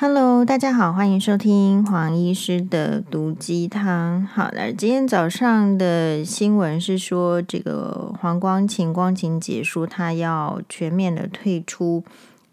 [0.00, 4.24] Hello，大家好，欢迎收听黄医师的毒鸡汤。
[4.24, 12.04] 好了，今天早上的新闻是说，这个黄光芹光芹姐说她要全面的退出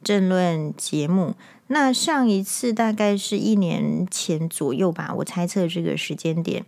[0.04, 1.36] 政论节目。
[1.68, 6.66] 那上一次大概是一年前左右吧，我猜测这个时间点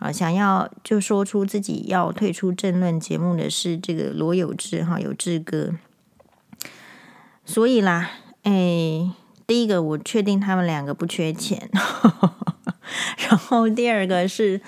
[0.00, 5.70] 啊，想要就说出自己要退出政论节目的是这个罗有志哈，有志哥。
[7.44, 8.10] 所以啦，
[8.42, 9.12] 哎。
[9.46, 11.70] 第一个，我确定他们两个不缺钱，
[13.28, 14.60] 然后第二个是，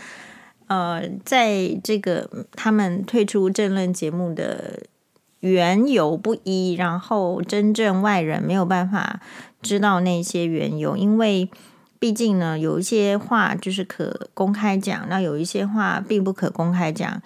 [0.69, 4.85] 呃，在这个他们退出政论节目的
[5.41, 9.21] 缘由不一，然后真正外人没有办法
[9.61, 11.51] 知道那些缘由，因为
[11.99, 17.21] 毕竟呢，有一些话就是可公开讲，那有一些话并不可公开讲。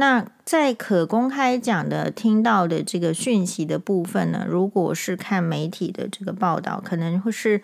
[0.00, 7.60] 那在可公开讲的、听到的这个讯息的部分呢，如果是看媒体的这个报道，可能会是，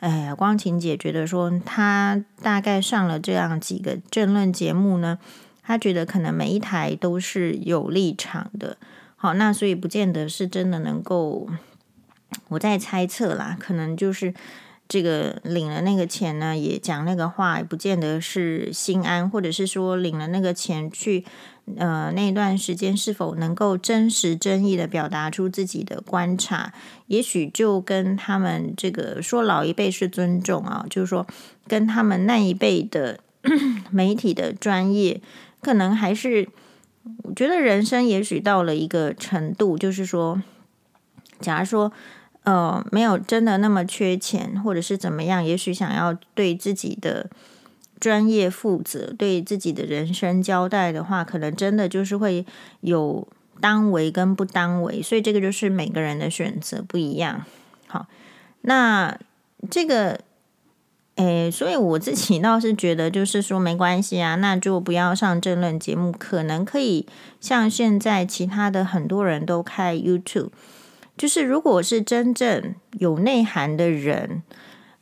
[0.00, 5.18] 哎，光晴姐觉得说，她大概上了这样几个政论节目呢，
[5.62, 8.76] 她觉得可能每一台都是有立场的，
[9.16, 11.48] 好，那所以不见得是真的能够，
[12.48, 14.34] 我在猜测啦，可能就是。
[14.90, 21.26] 这个领了那个钱呢，也讲那个话，也不见得是心安，或者是说领了那个钱去，
[21.76, 26.72] 呃，那段时间是否能够真实真意的表达出自己的观察，
[27.06, 31.26] 也许就跟他们这个说老一辈是尊重啊，就是说
[31.66, 33.20] 跟他们那一辈的
[33.90, 35.20] 媒体的专业，
[35.60, 36.48] 可能还是
[37.24, 40.42] 我觉得人生也许到了一个程度，就是说，
[41.40, 41.92] 假如说。
[42.44, 45.44] 呃，没有真的那么缺钱，或者是怎么样？
[45.44, 47.28] 也许想要对自己的
[48.00, 52.46] 专业负责，对自己的人生交代的话，可能真的就是会
[52.80, 53.26] 有
[53.60, 57.44] 当为跟不当为，所以这个就是每个人的选择不一样。
[57.86, 58.06] 好，
[58.62, 59.18] 那
[59.70, 60.20] 这个，
[61.16, 67.06] 诶，所以我自己倒是觉得，就是说没关系啊，那就不要上政论节目，可能可以
[67.40, 70.50] 像现在其他的很多人都开 YouTube。
[71.16, 74.44] 就是，如果是真正有内涵的人，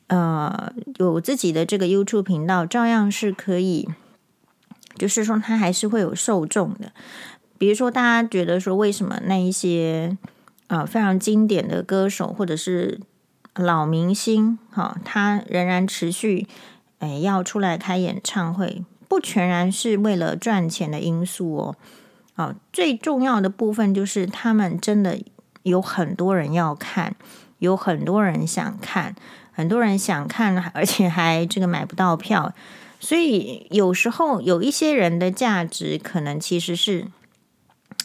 [0.08, 3.88] 呃，有自己的这个 YouTube 频道，照样是可以。
[4.96, 6.92] 就是说，他还是会有受众的。
[7.58, 10.16] 比如说，大家觉得说，为什么那一些
[10.68, 13.00] 啊、呃、非常经典的歌手或者是
[13.54, 16.46] 老明星，哈、哦，他仍然持续
[16.98, 21.76] 哎要出来开演唱会，不全然是为了赚钱的因素哦。
[22.36, 25.18] 哦，最重要的部分就是他们真的。
[25.62, 27.16] 有很多人要看，
[27.58, 29.16] 有很多人想看，
[29.56, 32.52] 很多人想看， 而且还这个买不到票，
[33.00, 37.06] 所以有时候有一些人的价值可能其实是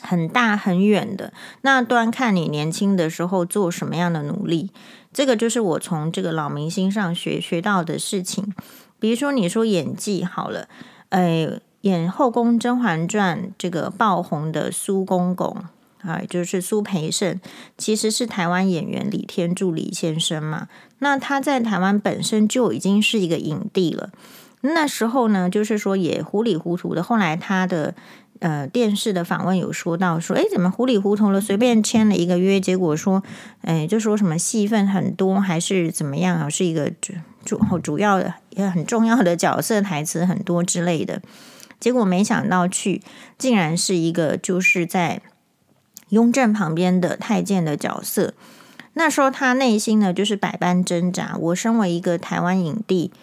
[0.02, 1.34] 很大很远的。
[1.64, 4.72] 那端看你年轻的时候做什么样的努力，
[5.12, 8.54] 这个就是我从这个老明星上学学到的事情。
[8.98, 10.70] 比如说你说演技好了，
[11.10, 11.50] 哎，
[11.82, 15.66] 演《后宫甄嬛传》这个爆红的苏公公。
[16.04, 17.40] 啊，就是苏培盛，
[17.78, 20.68] 其实是台湾演员李天柱李先生嘛。
[21.00, 24.12] 那他在台湾本身就已经是一个影帝了。
[24.62, 27.02] 那时候呢，就是说也糊里糊涂的。
[27.02, 27.96] 后来他的
[28.40, 33.24] 呃电视的访问有说到说，哎，怎么糊里糊涂了，随便签了一个约，结果说，
[33.62, 36.48] 哎，就说什么戏份很多，还是怎么样啊？
[36.48, 37.14] 是一个主
[37.44, 41.22] 主主要的也很重要的角色，台词很多之类的。
[41.80, 43.02] 结果没想到去，
[43.40, 45.24] 竟然是一个就是在。
[46.12, 48.34] 雍正旁边的太监的角色，
[48.96, 51.38] 那时候他内心呢就是百般挣扎。
[51.40, 53.14] 我身为一个台湾影帝，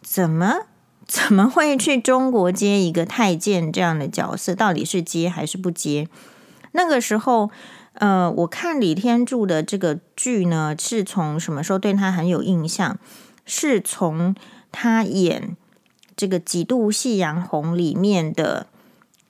[0.00, 0.66] 怎么
[1.06, 4.54] 怎么会去中国接一个太监这样的角色？
[4.54, 6.08] 到底是接还是不接？
[6.70, 7.50] 那个时候，
[7.94, 12.96] 呃，我看李天柱的这个剧呢，是从什么时候对他很有印象？
[13.44, 14.36] 是从
[14.70, 15.56] 他演
[16.16, 18.68] 这个《几度夕阳红》里面的。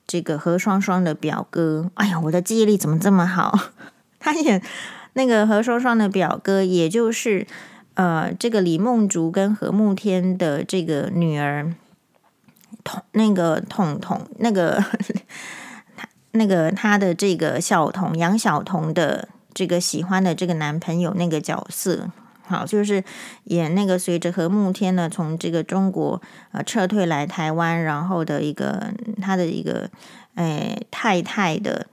[0.07, 3.59] 这个何双双的表哥，哎呀，我的记忆力怎么这么好？
[4.19, 4.61] 他演
[5.13, 7.45] 那个何双双的表哥，也就是
[7.95, 11.73] 呃，这个李梦竹跟何慕天的这个女儿，
[13.11, 14.81] 那个彤彤，那个
[15.97, 22.09] 他那个他的这个小童杨小彤的这个喜欢的这个男朋友那个角色。
[22.47, 23.03] 好，就是
[23.43, 26.21] 演那个随着何慕天呢，从这个中国
[26.53, 29.89] 呃撤退来台湾，然后的一个他的一个
[30.35, 31.87] 诶太太的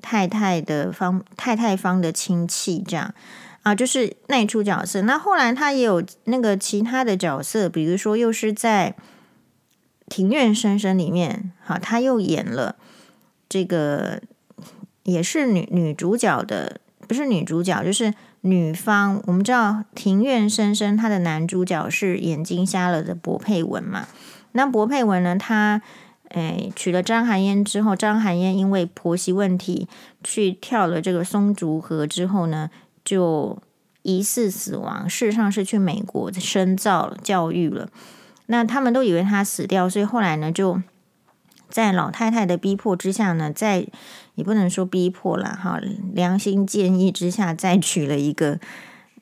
[0.00, 3.12] 太太的方太太方的亲戚这样
[3.62, 5.02] 啊，就是那一出角色。
[5.02, 8.94] 那后来他也有那个其他的角色，比如说又是在
[10.08, 12.76] 《庭院深深》里面，好，他又演了
[13.48, 14.22] 这个
[15.02, 18.14] 也是女女主角的，不是女主角，就是。
[18.42, 24.06] 女方，我们知道庭院深深，她的男主角是眼睛瞎了的薄佩文嘛。
[24.52, 25.82] 那薄佩文呢，他
[26.30, 29.86] 诶娶了张含烟之后，张含烟因为婆媳问题
[30.24, 32.70] 去跳了这个松竹河之后呢，
[33.04, 33.58] 就
[34.02, 37.88] 疑似死亡，事实上是去美国深造教育了。
[38.46, 40.82] 那他们都以为他死掉，所以后来呢，就
[41.68, 43.86] 在老太太的逼迫之下呢，在
[44.40, 45.78] 也不能说逼迫了哈，
[46.14, 48.58] 良心建议之下，再娶了一个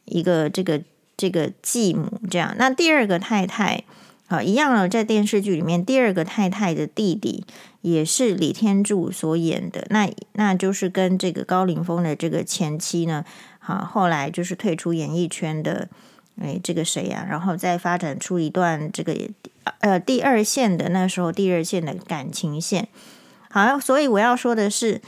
[0.04, 0.80] 一个这个
[1.16, 2.54] 这个继母这样。
[2.56, 3.82] 那第二个太太
[4.28, 7.44] 啊，一样了，在电视剧里面，第二个太太的弟弟
[7.80, 13.24] 也是李天柱所演的，那那就是跟这个高凌风的这个前妻呢，
[13.58, 15.88] 好，后来就是退出演艺圈的。
[16.40, 17.26] 哎，这个谁呀？
[17.28, 19.12] 然后再发展出一段这个
[19.80, 22.86] 呃第二线的那时候第二线的感情线。
[23.50, 25.00] 好，所以我要说的是，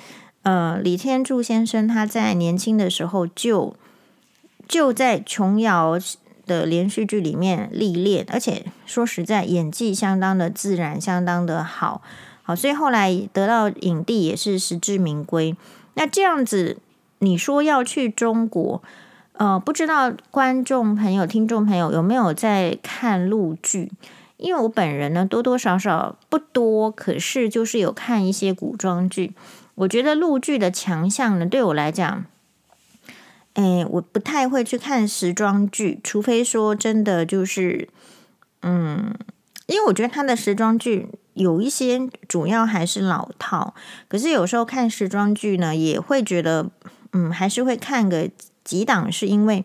[0.42, 3.74] 呃，李天柱先生他在年轻的时候就
[4.66, 5.98] 就在琼瑶
[6.46, 12.02] 的连续剧里面历练，而且说实在演技相当的自然，相当的好。
[12.42, 15.54] 好，所以后来得到影帝也是实至名归。
[15.94, 16.78] 那这样子，
[17.18, 18.82] 你说要去中国？
[19.34, 23.90] 呃，不知道观众朋友、听众朋友有没有在看陆剧？
[24.40, 29.34] 因为我本人呢，多多少少不多，可是就是有看一些古装剧。
[29.76, 32.24] 我觉得陆剧的强项呢，对我来讲，
[33.54, 37.88] 哎，我不太会去看时装剧，除非说真的就是，
[38.62, 39.14] 嗯，
[39.66, 43.74] 因为我觉得他的时装剧有一些主要还是老套。
[44.08, 46.70] 可是有时候看时装剧呢，也会觉得，
[47.12, 48.28] 嗯，还是会看个。
[48.62, 49.64] 几档是因为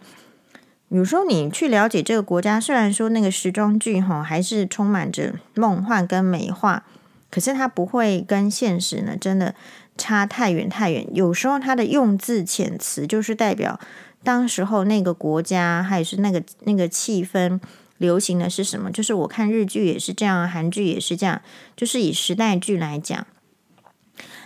[0.90, 6.84] 有时候你去了解这个国家，虽然说那个时装剧哈还是充满着梦幻跟美化，
[7.32, 9.56] 可是它不会跟现实呢真的
[9.98, 11.08] 差太远太远。
[11.14, 13.80] 有时候它的用字遣词就是代表
[14.24, 17.60] 当时候那个国家还是那个那个气氛
[17.98, 18.92] 流行的是什么。
[18.92, 21.42] 就是我看日剧也是这样，韩剧也是这样，
[21.76, 23.26] 就是以时代剧来讲。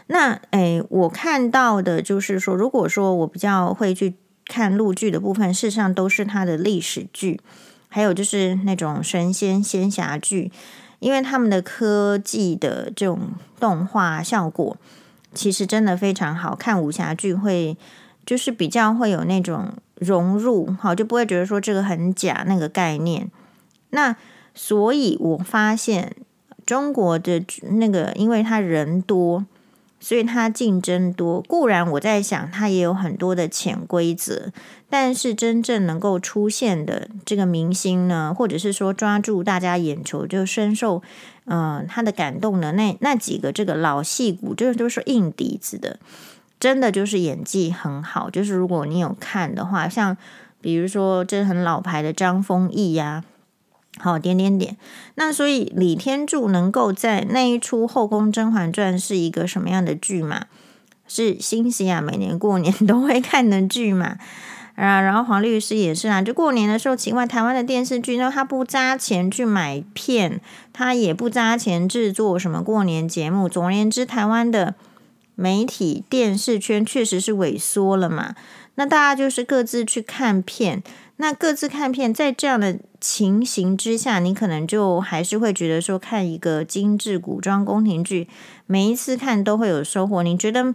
[0.07, 4.15] 那诶，我看到的就是说，如果说我比较会去。
[4.49, 7.39] 看陆剧的部分，事实上都是他的历史剧，
[7.87, 10.51] 还有就是那种神仙仙侠剧，
[10.97, 13.29] 因为他们的科技的这种
[13.59, 14.75] 动画效果，
[15.35, 16.81] 其实真的非常好看。
[16.81, 17.77] 武侠剧会
[18.25, 23.29] 就是比较会有那种融入，好，就不会觉得说这个很假那个概念。
[23.91, 24.15] 那
[24.55, 26.15] 所以我发现
[26.65, 29.45] 中国的那个，因为他人多。
[29.99, 34.51] 所以它竞争多，固然我在想，它也有很多的潜规则，
[34.89, 41.01] 但是真正能够出现的这个明星呢，或者是说抓住大家眼球，就深受
[41.45, 45.99] 嗯、他的感动的那那几个这个老戏骨，就是都是硬底子的，
[46.59, 48.29] 真的就是演技很好。
[48.29, 50.15] 就是如果你有看的话，像
[50.61, 53.23] 比如说这很老牌的张丰毅呀。
[53.99, 54.77] 好，点点点。
[55.15, 60.45] 那所以李天柱能够在那一出《后宫甄嬛传》是一个什么样的剧嘛？
[61.07, 64.17] 是新西亚每年过年 都会看的剧嘛？
[64.75, 70.39] 啊，然后黄律师也是啊，就过年的时候，奇怪台湾的电视剧，那他不砸钱去买片，
[70.71, 73.49] 他也不砸钱制作什么过年节目。
[73.49, 74.75] 总而言之，台湾的
[75.35, 78.35] 媒体电视圈确实是萎缩了嘛。
[78.75, 80.81] 那大家就是各自去看片。
[81.21, 88.29] 那各自看片，在这样的情形之下，你可能就还是会觉得说，看一个精致古装宫廷剧，
[88.65, 90.23] 每一次看都会有收获。
[90.23, 90.73] 你觉得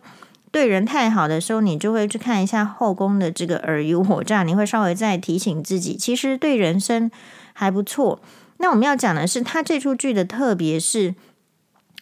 [0.50, 7.10] 对人太好的时候，你就会去看一下后宫的这个尔虞我诈，你会稍微再提醒自己，其实对人生
[7.54, 8.20] 还不错。
[8.58, 11.14] 那我们要讲的是，他这出剧的特别是，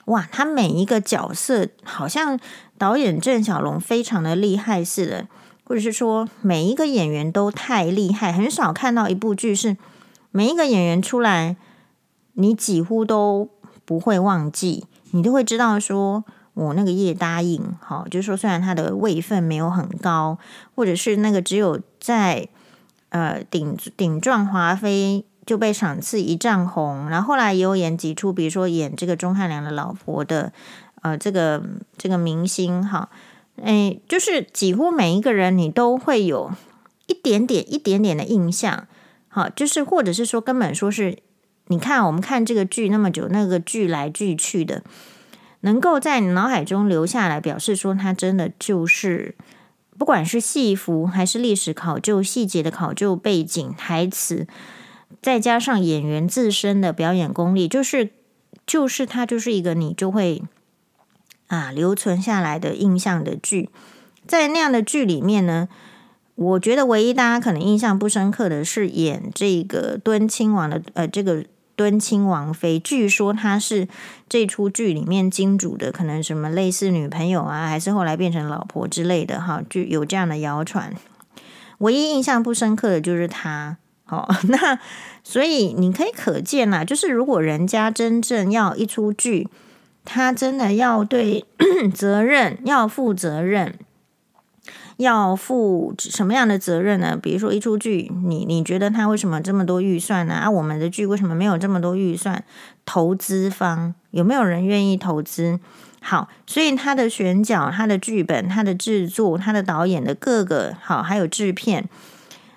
[0.07, 2.37] 哇，他每一个角色好像
[2.77, 5.29] 导演郑晓龙非常的厉害似的。
[5.65, 9.77] 或者是说每一个演员都太厉害，很少看到一部剧是
[10.31, 11.57] 每一个演员出来，
[12.35, 13.49] 你几乎都
[13.85, 20.39] 不会忘记，你都会知道说，我那个叶答应，好，就是说虽然他的位分没有很高，
[20.75, 22.49] 或者是那个只有在
[23.11, 30.53] 呃顶顶撞华妃就被赏赐一丈红，然后后来也有演几出，比如说演这个钟汉良的老婆的
[31.03, 31.63] 呃这个
[31.97, 33.09] 这个明星哈。
[33.57, 36.51] 哎，就是几乎每一个人，你都会有
[37.07, 38.89] 一点点、一点点的印象，
[39.29, 41.19] 好，就是或者是说，根本说是，
[41.67, 44.83] 你看我们看这个剧那么久，那个剧来剧去的，
[45.61, 49.37] 能够在你脑海中留下来，表示说他真的就是，
[49.97, 54.49] 不管是戏服还是历史考究、细节的考究、背景、台词，
[55.21, 58.11] 再加上演员自身的表演功力，就是
[58.67, 60.43] 就是他就是一个你就会。
[61.53, 63.69] 啊，留存下来的印象的剧，
[64.27, 65.69] 在那样的剧里面呢，
[66.35, 71.45] 我觉得唯一大家可能印象不深刻的是演这个敦亲王的，呃，这个
[71.77, 73.87] 敦亲王妃，据说她是
[74.31, 80.95] 这出剧里面金主的，可能什么类似女朋友啊，还是后来变成老婆之类的，哈，就有这样的谣传。
[81.81, 84.79] 唯一印象不深刻的就是她，好， 那
[85.23, 89.49] 所以你可以可见啦，就是如果人家真正要一出剧，
[90.05, 91.45] 他真的要对
[91.95, 93.79] 责任要负责任。
[94.99, 97.19] 要负什么样的责任呢？
[97.21, 100.35] 比如说一出剧，你你觉得他为什么这么多预算呢？
[100.35, 102.45] 啊，我们的剧为什么没有这么多预算？
[102.85, 105.59] 投资方有没有人愿意投资？
[106.01, 111.89] 好，所以他的选角、他的剧本、他的制作、他的导演的各个好，还有制片、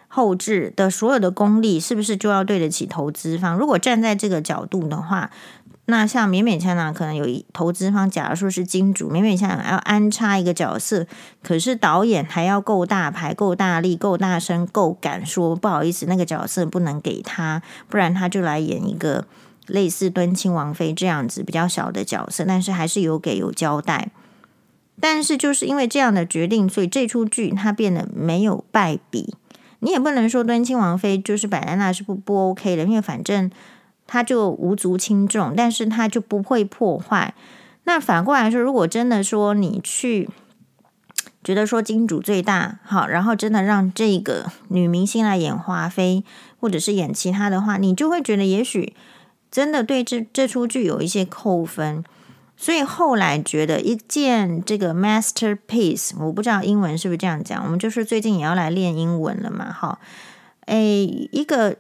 [0.08, 3.58] 后制的所有的功力，是不是就要对得起投资方？
[3.58, 5.32] 如果站在这个角度的话。
[5.88, 11.06] 那像勉勉强强可能有一投资方，假如说是金主，勉勉强强要安插一个角色，
[11.44, 19.26] 可是导演还要够大牌、够大力、够大声、够敢说不好意思，那个角色不能给他，不然他就来演一个
[19.68, 24.10] 类似敦亲王妃这样子比较小的角色，但是还是有给有交代。
[25.00, 29.36] 但是就是因为这样的决定，所以这出剧它变得没有败笔。
[29.82, 33.52] 你也不能说敦亲王妃就是摆在那是不不 OK 的，因为反正。
[34.08, 37.34] 他就无足轻重，但是他就不会破坏。
[37.86, 40.30] 那反过来说，如果真的说你去
[41.44, 46.24] 觉得说金主最大好，然后真的让这个女明星来演华妃，
[46.60, 48.96] 或者是演其他的话，你就会觉得也许
[49.52, 52.04] 真的对这这出剧有一些扣分。
[52.58, 60.00] 所以后来觉得一件这个 masterpiece，我不知道英文是不是这样讲，我们就是最近也要来练英文了嘛，哈，
[60.68, 61.76] 诶，一个。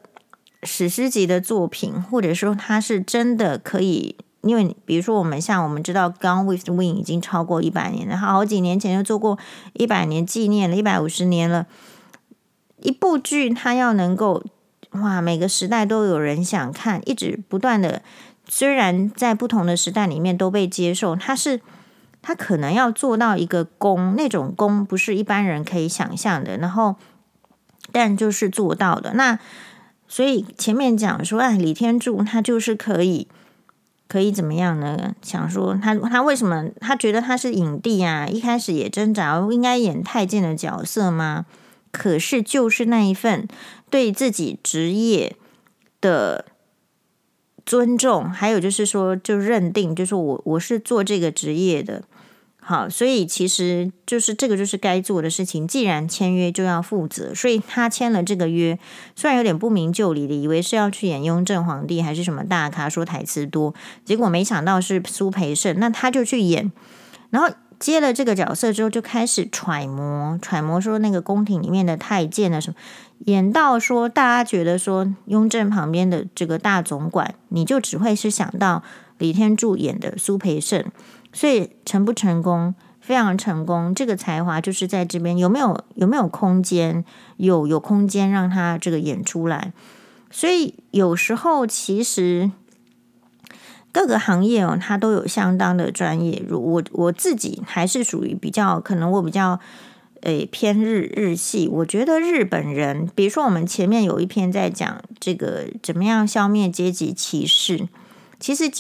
[0.66, 9.38] 史诗级的作品，或者说它是真的可以，因为比如说我们像我们知道《Gone with Wind》已经超过一百年了，好几年前就做过
[9.74, 11.68] 一百年纪念了，一百五十年了。
[12.82, 14.44] 一部剧它要能够
[14.92, 18.02] 哇，每个时代都有人想看，一直不断的，
[18.48, 21.62] 虽然在不同的时代里面都被接受，它是
[22.22, 26.96] 它可能要做到一个功，那种功不是一般人可以想象的，然后
[27.92, 29.40] 但就是做到的那。
[30.08, 33.28] 所以前面讲说，哎，李天柱他就是可以，
[34.08, 35.16] 可以怎么样呢？
[35.22, 38.28] 想说他他为什么他觉得他是影帝啊？
[38.28, 41.46] 一开始也挣扎，应该演太监的角色吗？
[41.92, 43.48] 可是就是那一份
[43.90, 45.36] 对自己职业
[46.02, 46.46] 的
[47.66, 52.04] 尊重，还有就是说，就认定，就是我我是做这个职业的。
[52.68, 55.68] 好，所以其实就是这个就是该做的事情。
[55.68, 58.80] 既然签约就要负责，所以他签了这个约，
[59.16, 66.72] 虽然有点不明就里的，以为是要去演雍正皇帝还是什么大咖，说台词多，结果没想到是苏培盛，那他就去演，
[67.30, 72.76] 然后接了这个角色之后，就开始揣摩揣摩说那个宫廷里面的太监的什么，
[73.26, 78.82] 演到说大家觉得说雍正旁边的这个大总管，你就只会是想到
[79.20, 80.84] 李天柱演的苏培盛。
[81.36, 83.94] 所以成不成功，非常成功。
[83.94, 87.04] 这个才华就是在这边，有没有有没有空间？
[87.36, 89.74] 有有空间让他这个演出来。
[90.32, 92.50] 所以有时候其实
[93.92, 96.42] 各个行业哦，他都有相当的专业。
[96.48, 99.60] 如我我自己还是属于比较可能我比较
[100.22, 101.68] 诶偏日日系。
[101.68, 107.90] 我觉得日本人，比如说我们前面有一篇在讲这个怎么样消灭阶级歧视，
[108.40, 108.72] 其实。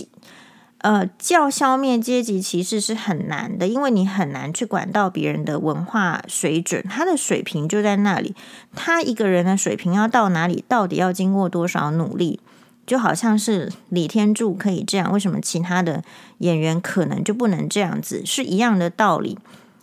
[0.85, 8.35] 呃，叫消灭阶级歧视是很难的，因为你很难去管到别人的文化水准，他的水平就在那里。
[8.75, 12.39] 他一个人的水平要到哪里，到底要经过多少努力？
[12.85, 16.03] 就好像是李天柱可以这样，为什么其他的
[16.37, 18.23] 演员可能就不能这样子？
[18.23, 19.39] 是一样的道理。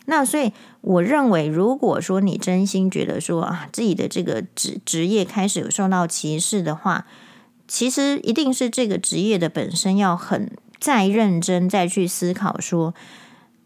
[0.06, 7.06] 那所以我认为，如果说你真心觉得说啊，自己的这个职职业开始有受到歧视的话，
[7.66, 10.49] 其实一定是这个职业的本身要很。
[10.82, 12.92] 再认真再去思考，说，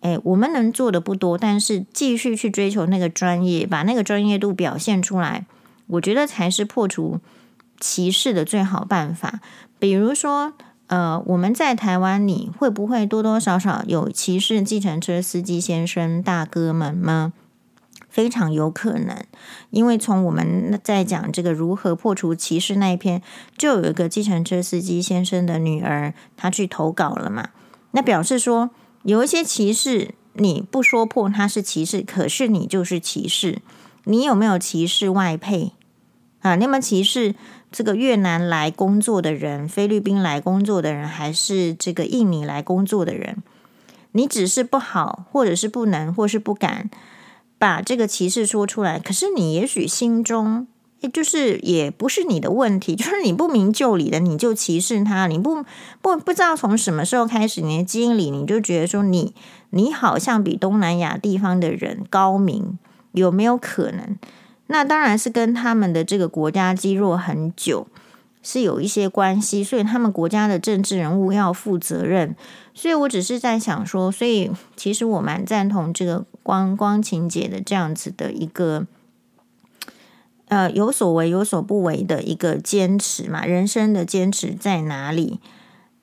[0.01, 5.47] 诶，我们能做的不多，但是继续去追求那个专业，把那个专业度表现出来，
[5.87, 7.21] 我觉得才是破除
[7.81, 9.41] 歧视的最好办法。
[9.79, 10.53] 比如说，
[10.89, 17.33] 呃，我们在台湾，你会不会多多少少有歧视计程车司机先生大哥们吗？
[18.17, 19.15] 非常有可能，
[19.69, 23.21] 因为从我们在讲这个如何破除歧视那一篇，
[23.59, 27.51] 就有一个计程车司机先生的女儿，她去投稿了嘛。
[27.91, 28.71] 那表示说，
[29.03, 33.59] 有一些歧视你不说破它是歧视，可是你就是歧视。
[34.05, 35.73] 你有没有歧视外配
[36.41, 36.57] 啊？
[36.57, 37.35] 你有没有歧视
[37.71, 43.43] 这个越南来工作的人、菲律宾来工作的人，还是这个印尼来工作的人？
[44.13, 46.89] 你只是不好，或者是不能，或是不敢。
[47.59, 50.67] 把这个歧视说出来，可是你也许心中。
[51.13, 55.63] 就是也不是你的问题， 就是你不明就里的你就歧视他，你不
[56.03, 59.33] 不不知道从什么时候开始，你的基因里你就觉得说你
[59.71, 62.77] 你好像比东南亚地方的人高明，
[63.13, 64.19] 有没有可能？
[64.67, 67.87] 那当然是跟他们的这个国家积弱很久
[68.47, 72.37] 是有一些关系，所以他们国家的政治人物要负责任。
[72.73, 78.87] 所以我只是在想说，所以其实我蛮赞同这个光光晴姐的这样子的一个。
[80.49, 85.41] 呃，有所为有所不为的一个坚持嘛，人生的坚持在哪里？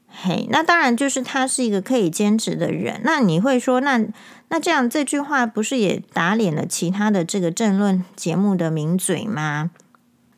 [0.09, 2.99] 嘿，那当然就是他是一个可以坚持的人。
[3.05, 4.05] 那你会说，那
[4.49, 9.71] 那这样这句话不是也打脸了其他的这个政论节目的名嘴吗？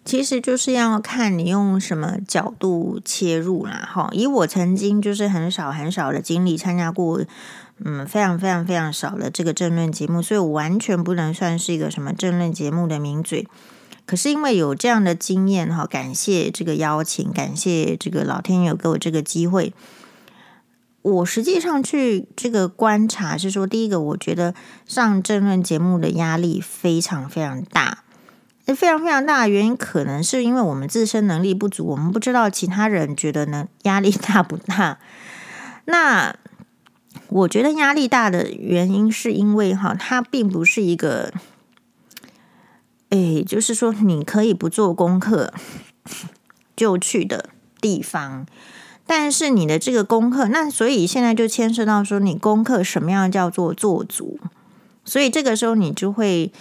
[0.06, 3.90] 其实就是要看你用什么角度切入啦。
[3.92, 7.22] 哈，以我曾经就是很少很少的经历参加过，
[7.84, 13.48] 嗯，非常非常非常少的这个政论节目，所以我完全不能算是一个什么政论节目的名嘴。
[14.06, 19.74] 可是因为有这样的经验哈，感谢这个邀请，感谢这个老天有给我这个机会。
[21.02, 24.54] 我实际上去这个观察是说，第一个，我觉得
[24.86, 28.04] 上政论节目的压力非常非常大，
[28.74, 34.98] 非常非常大的原因，可能是因为我们自身能力不足，我们不知道其他人觉得呢压力大不大。
[35.86, 36.36] 那
[37.28, 41.34] 我觉得压力大的原因，是因为哈，它并不是一个。
[43.10, 45.54] 哎，就是说，你可以不做功课
[46.76, 48.48] 就去的地方，
[49.06, 54.40] 但是你的这个功课，那所以现在就牵涉到说，你功课什么样叫做做足？
[55.06, 56.52] 所以这个时候你就会，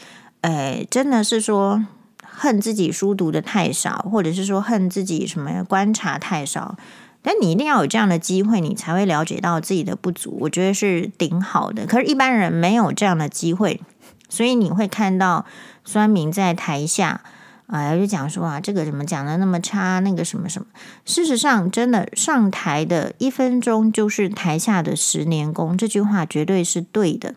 [0.45, 1.87] 哎，真的是说
[2.23, 6.77] 恨自己书读的太少，或者是说恨自己什么观察太少。
[7.23, 10.37] 但你一定要有这样的机会，你才会了解到自己的不足。
[10.43, 11.87] 我觉得是顶好的。
[11.87, 13.81] 可是，一般人没有这样的机会，
[14.29, 15.47] 所以你会看到。
[15.87, 17.21] 酸民在台下，
[17.67, 20.67] 啊，就讲说啊，这个怎么讲的那么差，那个什么什么。
[21.05, 27.35] 事实上，真的上台的一分钟就是台下的十年功，这句话绝对是对的。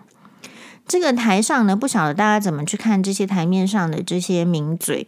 [0.87, 5.07] 这个台上呢，不晓得大家怎么去看这些台面上的这些名嘴，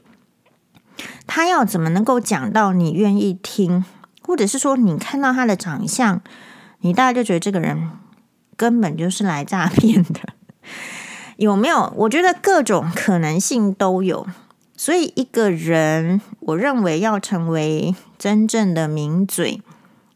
[1.25, 3.85] 他要怎么能够讲到你愿意听，
[4.21, 6.21] 或者是说你看到他的长相，
[6.81, 7.91] 你大概就觉得这个人
[8.57, 10.19] 根本就是来诈骗的。
[11.37, 11.93] 有没有？
[11.95, 14.27] 我觉得各种可能性都有，
[14.75, 19.61] 所以一个人，我认为要成为真正的名嘴，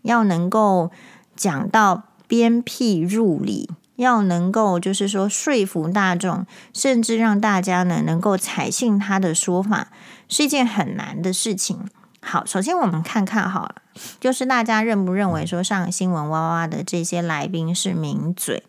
[0.02, 0.91] 要能够
[1.38, 9.89] 讲到鞭辟入里，要能够就是说说服大众，甚至让大家呢能够采信他的说法，
[10.27, 11.79] 是一件很难的事情。
[12.21, 13.75] 好，首先我们看看好了，
[14.19, 18.63] 就是大家认不认为说上新闻哇哇的这些来宾是名嘴？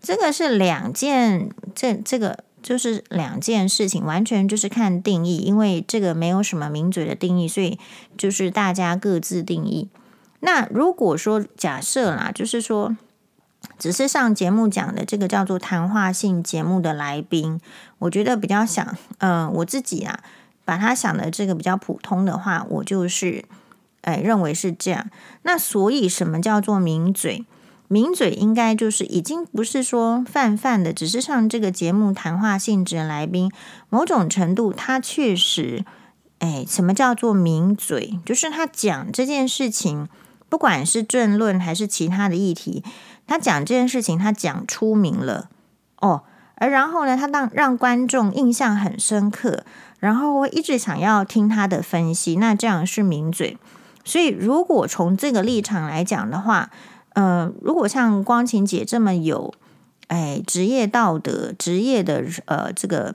[0.00, 7.76] 这个是两件，这这个就是两件事情，完全就是看定义，因为这个没有什么名嘴的定义，所以
[8.16, 9.88] 就是大家各自定义。
[10.40, 12.96] 那如果说假设啦，就是说
[13.78, 17.60] 只是上节目讲的这个叫做谈话性节目的来宾，
[17.98, 20.20] 我觉得比较想，嗯、我自己啊，
[20.64, 23.44] 把他想的这个比较普通的话，我就是
[24.02, 25.10] 哎认为是这样。
[25.42, 27.44] 那所以什么叫做名嘴？
[27.88, 33.48] 名嘴应该就是已经不是说泛泛的，只是上这个节目谈话性质的来宾，
[33.90, 35.84] 某种程度他确实，
[36.40, 38.18] 哎，什么叫做名嘴？
[38.24, 40.08] 就是他讲这件事情，
[40.48, 42.82] 不管是政论还是其他的议题，
[43.26, 45.48] 他讲这件事情，他讲出名了
[46.00, 46.22] 哦，
[46.56, 49.64] 而然后呢，他让让观众印象很深刻，
[49.98, 53.58] 然后我一直想要听他的分析，那这样是名嘴。
[54.04, 56.70] 所以如果从这个立场来讲的话，
[57.14, 59.52] 呃，如果像光晴姐这么有，
[60.06, 63.12] 哎，职业道德、职业的呃，这个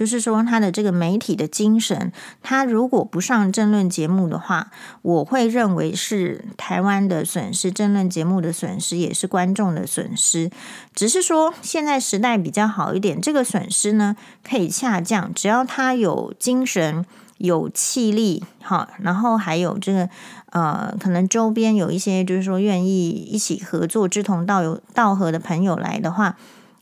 [0.00, 2.10] 就是说他的这个媒体的精神，
[2.42, 4.70] 他如果不上政论节目的话，
[5.02, 10.50] 我会认为是台湾的损失，政论节目的损失，也是观众的损失。
[10.94, 17.04] 只是说现在时代比较好一点，这个损失呢可以下降，只要他有精神、
[17.36, 20.08] 有气力，好，然后还有这个。
[20.52, 26.36] 呃，可能周边有一些就是说愿意一起合作、志同道友、道合的朋友来的话，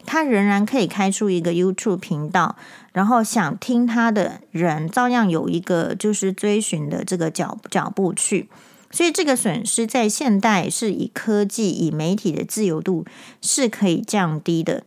[0.07, 2.57] 他仍然可以开出一个 YouTube 频道，
[2.93, 8.49] 然后想听他的人照样有一个就是追寻的这个脚脚步去。
[8.91, 13.05] 所以这个损失在现代是以科技、以媒体的自由度
[13.43, 14.85] 是可以降低的。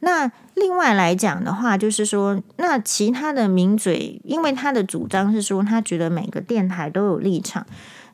[0.00, 7.66] 那另外来讲的话，就是说，那其他的名嘴，因为他的主张是说，他觉得每个电台都有立场。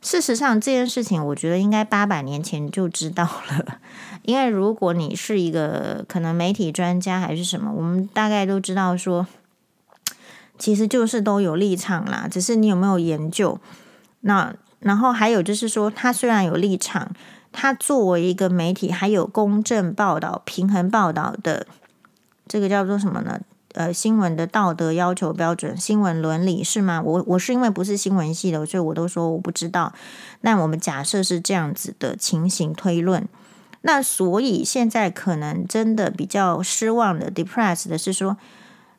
[0.03, 3.79] 事实上，这件事情我觉得应该八百年前就知道了。
[4.29, 9.27] 因为如果你是一个可能媒体专家还是什么，我们大概都知道说，
[10.59, 13.59] 其实就是都有立场啦，只是你有没有研究。
[14.21, 17.11] 那然后还有就是说，他虽然有立场，
[17.53, 21.67] 他作为一个媒体，还有公正报道、平衡报道的
[22.47, 23.41] 这个叫做什么呢？
[23.73, 27.01] 呃，新闻的道德要求标准、新闻伦理是吗？
[27.03, 29.95] 我我是因为不是新闻系的，所以我都说我不知道。
[30.43, 33.27] 那我们假设是这样子的情形推论，
[33.83, 38.37] 那所以现在可能真的比较失望的、depressed 的是说。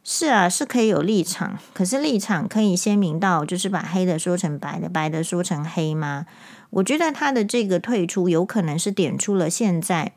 [0.02, 6.26] 是啊，是可以有立场，可是立场可以鲜明到就是把黑的说成白的，白的说成黑吗？
[6.72, 10.14] 我觉得他的这个退出有可能是点出了现在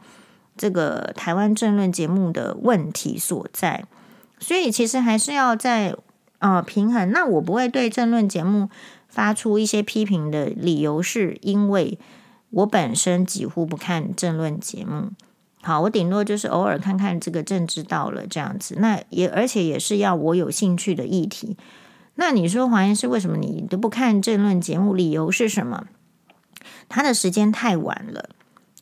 [0.57, 3.85] 这个台湾政论节目的问题所在，
[4.39, 5.95] 所以其实还是要在
[6.39, 7.11] 呃平衡。
[7.11, 8.71] 那我不会对政论节目
[9.09, 11.99] 发出一些批评的理由，是因为
[12.53, 15.11] 我本身几乎不看政论节目。
[15.61, 21.57] 好，我顶多就是偶尔看看这个政治到了这样子，那也而且也是要我有兴趣的议题。
[22.17, 24.93] 那你说黄岩是为什么你都不看政论节目？
[24.93, 25.87] 理由是什么？
[26.89, 28.29] 他的时间太晚了，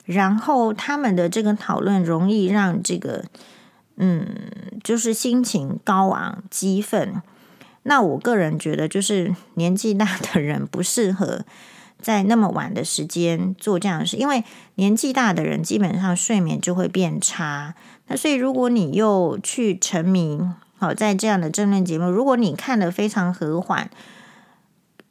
[0.04, 3.26] 然后他们的这个讨论容易让这个
[3.96, 4.26] 嗯，
[4.82, 7.22] 就是心情高昂、激愤。
[7.84, 11.44] 那我个人觉得，就是年纪大的人不适合。
[12.00, 14.44] 在那么晚的时间做这样的事，因为
[14.76, 17.74] 年纪大的人基本上睡眠就会变差。
[18.06, 20.40] 那所以如果你又去沉迷，
[20.78, 23.90] 好在这样的争论节目，如果你看得非常和缓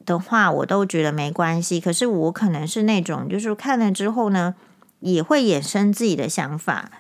[0.06, 1.80] 的话，我都觉得没关系。
[1.80, 4.56] 可是我可能是那种，就是看了之后呢，
[5.00, 6.92] 也会衍生自己的想法，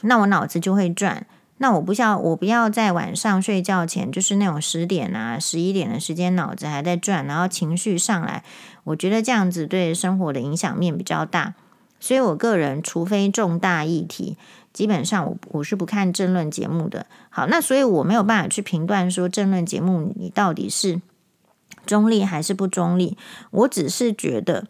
[0.00, 1.26] 那我脑子就会转。
[1.58, 8.42] 那我不要，我不要在晚上睡觉前，就是那种十点啊、十一点的时间，脑子还在转，然后情绪上来。
[8.84, 11.54] 我觉得这样子对生活的影响面比较大，
[11.98, 14.36] 所以我个人除非重大议题，
[14.72, 17.06] 基本上我我是不看政论节目的。
[17.30, 21.00] 好，那所以我没有办法去评断说政论节目你到底是
[21.84, 23.16] 中立还是不中立。
[23.50, 24.66] 我只是觉得。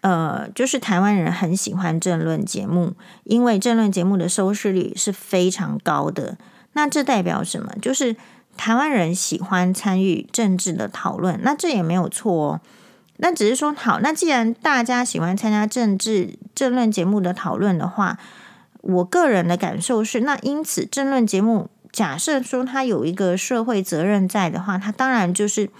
[0.00, 2.92] 呃，就是台湾人很喜欢政论节目，
[3.24, 6.38] 因为政论节目的收视率是非常高的。
[6.74, 7.72] 那这代表什么？
[7.82, 8.14] 就是
[8.56, 12.60] 台湾人喜欢参与政治的讨论，那这也没有错哦。
[13.18, 18.18] 那只是说，好，那既然大家喜欢参加政治政论节目的讨论的话，
[18.80, 25.70] 我个人的感受是，那因此政论节目假设说它有一个社会责任在的话，它当然就是。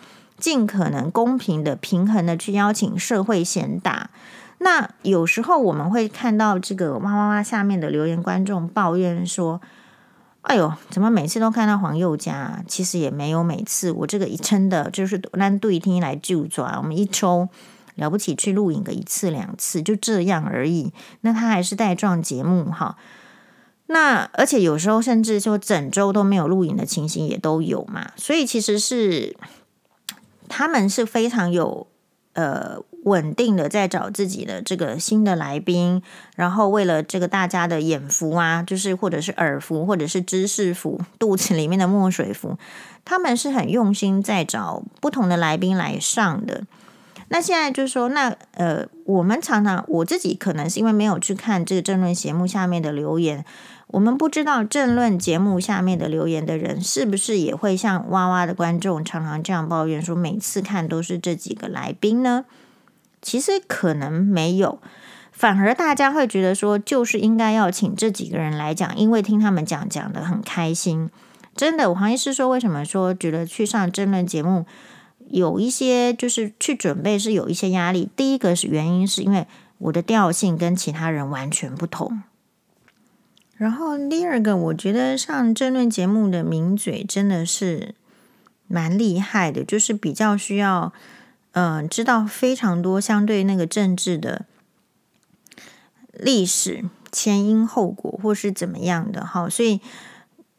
[0.40, 4.09] 尽可能公平的、平衡的去邀请社会贤达。
[4.59, 9.61] 那有时候我们会看到这个哇哇哇下面的留言，观众抱怨说
[10.48, 12.64] ：“哎呦，怎么每次都看到黄宥嘉？
[12.66, 17.48] 其实也没有每次，我这个一真的就是单对听来就抓，我们一周
[17.94, 20.92] 了不起去录影个一次两次，就这样而已。
[21.20, 22.96] 那他还是带状节目哈。
[23.87, 28.11] 那而且有时候甚至说整周都没有录影的情形也都有嘛。
[28.16, 29.37] 所以其实是。
[30.50, 31.87] 他们是非常有
[32.32, 36.02] 呃稳定的在找自己的这个新的来宾，
[36.37, 42.58] 然后为了这个大家的眼福啊，就是或者是耳福，或者是知识福，肚子里面的墨水福，
[43.04, 46.64] 他们是很用心在找不同的来宾来上的。
[47.30, 53.44] 那现在就是说，那呃，我们常常我自己可能是因为没有去看这个政论节目下面的留言。
[53.88, 62.44] 我们不知道政论节目下面的留言的人是不是也会像哇哇的观众常常这样抱怨说，每次看都是这几个来宾呢？
[63.20, 64.81] 其实可能没有，
[65.33, 71.11] 反而大家会觉得说，就是应该要请这几个人来讲，因为听他们讲讲得很开心。
[71.54, 74.64] 真的，我黄医师说，为什么说觉得去上争论节目
[75.28, 78.09] 有一些就是去准备是有一些压力？
[78.14, 79.46] 第一个是原因是因为
[79.78, 82.22] 我的调性跟其他人完全不同。
[83.57, 87.96] 然后第二个，我觉得上争论节目的名嘴真的是
[88.68, 90.92] 蛮厉害的，就是比较需要，
[91.52, 94.46] 嗯、知道非常多相对那个政治的
[96.12, 99.48] 历史前因后果或是怎么样的哈。
[99.48, 99.80] 所以，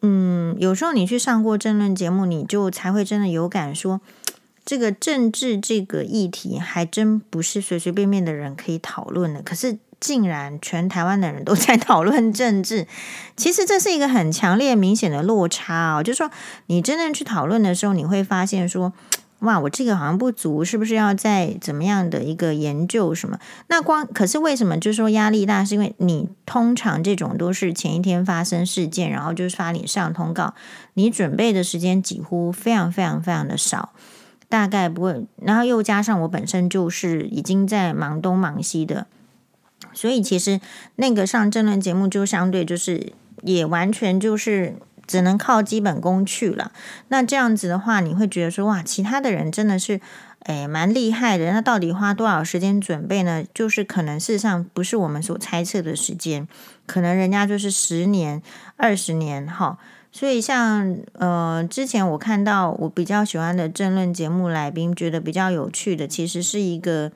[0.02, 4.02] 嗯，有时候你去上过政论节目，你就才会真的有感说，
[4.66, 9.42] 这个政治这个议题还真不是随随便便的人可以讨论的。
[9.42, 9.80] 可是。
[10.02, 12.88] 竟然全台湾的人都 在讨论政治，
[13.36, 16.02] 其实这是一个很强烈、明显的落差哦。
[16.02, 16.32] 就是说，
[16.68, 18.94] 你真正去讨论的时候，你会发现说，
[19.40, 23.40] 哇，我这个好像不足，是不是要再怎么样的一个研究什么？
[23.68, 25.64] 那光可是为什么就是说压力大？
[25.64, 30.54] 是因为你通常这种都是前一天发生事件，然后就是发你上通告，
[30.96, 33.94] 你准备的时间几乎非常非常非常的少，
[34.50, 35.26] 大概不会。
[35.42, 39.08] 然后又加上我本身就是已经在忙东忙西的，
[39.94, 40.60] 所以其实
[40.98, 44.76] 那个上政论节目就相对就是也完全就是。
[45.10, 46.72] 只能靠基本功去了。
[47.08, 50.00] 那这样子的话，你会觉得说哇，其他的人真的是
[50.44, 51.52] 诶蛮厉害的。
[51.52, 53.44] 那到底花多少时间准备呢？
[53.52, 56.48] 就是可能事实上不是我们所猜测的时间，
[56.86, 58.40] 可能人家就是十年、
[58.78, 59.80] 二十年哈。
[60.12, 67.12] 所以像呃之前我看到我比较喜欢的政论节目来宾，觉得比较有趣的，其实是一个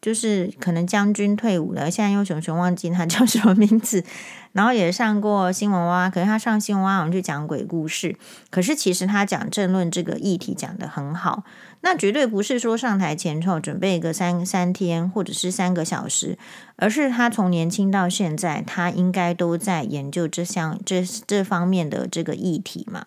[0.00, 4.04] 就是可能将军退伍了，现在又熊熊忘记他叫什么名字。
[4.52, 8.16] 然后也上过新闻哇，可是他上新闻哇，好像去讲鬼故事。
[8.50, 11.44] 可是其实他讲政论这个议题讲得很好，
[11.82, 16.38] 那绝对不是说上台前之后准备个三三天或者是三个小时，
[16.76, 23.06] 而是他从年轻到现在，他应该都在研究这项这这方面的这个议题嘛。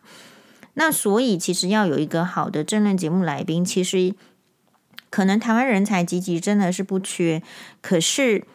[0.75, 4.13] 那所以其实要有一个好的政论节目来宾，其实
[5.09, 7.41] 可能台湾人才济济，真的是不缺，
[7.81, 8.45] 可是。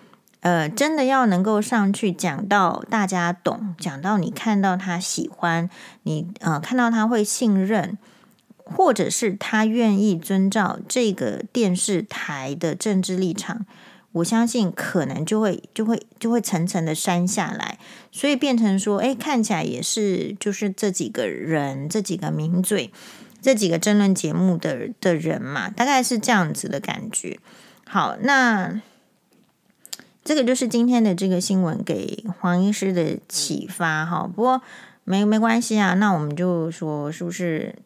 [0.46, 5.68] 呃，真的要能够上去讲到大家懂，讲到你看到他喜欢，
[6.04, 7.98] 你呃看到他会信任，
[8.62, 13.66] 或者是他愿意遵照这个电视台的政治立场，
[14.12, 17.80] 我相信可能就会就会就会层层的删下来，
[18.12, 22.92] 所以变成说，哎，看起来也是就是这几个人，这几个名嘴，
[23.42, 27.40] 这几个争论节目的的人嘛，大概是这样子的感觉。
[27.84, 28.80] 好，那。
[30.26, 34.60] 这个就是今天的这个新闻给黄医师的启发哈，不过
[35.04, 37.76] 没没关系啊，那我们就说是不是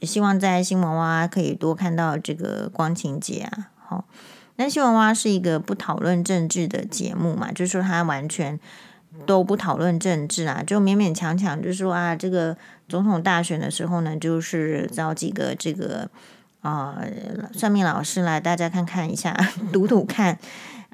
[0.00, 3.68] 希望在新闻哇可以多看到这个光情节啊？
[3.76, 4.06] 好，
[4.56, 8.58] 那新闻哇是一个不讨论政治的节目嘛，就是说他完全
[9.26, 12.56] 都不讨论政治啊，就勉勉强强就是说啊，这个
[12.88, 16.08] 总统大选的时候呢，就是找几个这个
[16.62, 16.98] 啊、
[17.52, 19.36] 算命老师来，大家看看一下，
[19.70, 20.38] 赌赌看。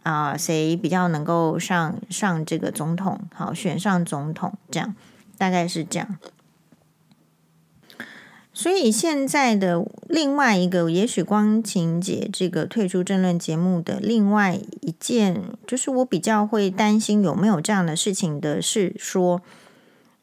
[0.05, 3.21] 啊，谁比较能够上上这个总统？
[3.35, 4.95] 好，选上总统，这样
[5.39, 6.19] 大概是这样。
[8.53, 19.41] 所以现在的另外一个，也许光晴姐这个退出政论节目的另外一件，就是我比较会担心有没有这样的事情的是说，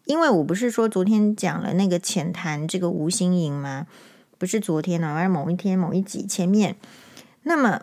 [0.05, 3.87] 因为我不是说昨天讲了那个浅谈这个吴欣颖吗？
[4.37, 6.75] 不是昨天呢，而某一天某一集前面，
[7.41, 7.81] 那么。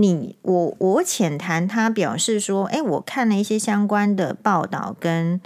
[0.00, 5.40] 你我我浅谈，他表示说，哎，我看了一些相关的报道跟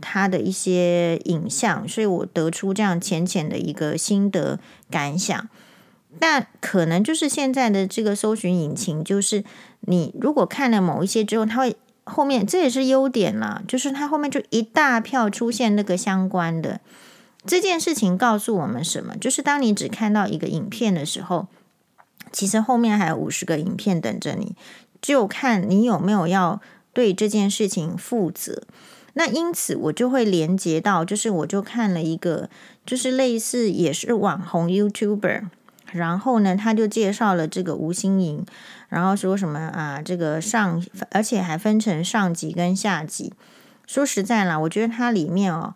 [0.00, 4.58] 他的一些影像，所以我得出这样浅浅的一个心得
[4.90, 5.48] 感想。
[6.18, 9.44] 但可能就是现在的这个搜寻引擎，就是
[9.80, 16.80] 你如果看了某一些之后，它会后面这也是优点啦，就是它后面就一大票出现那个相关的
[17.44, 19.16] 这件事情，告诉我们什么？
[19.16, 21.48] 就是当你只看到一个影片的时候。
[22.32, 24.54] 其实后面还有五十个影片等着你，
[25.00, 26.60] 就看你有没有要
[26.92, 28.62] 对这件事情负责。
[29.14, 32.50] 那因此我就会连接到，就是我就看了一个，
[32.84, 35.44] 就是类似也是网红 YouTuber，
[35.92, 38.44] 然后呢，他就介绍了这个吴欣盈，
[38.90, 43.32] 然后说什么啊，这个上，而且还分成上级跟下级。
[43.86, 45.74] 说实在啦，我觉得它里面哦，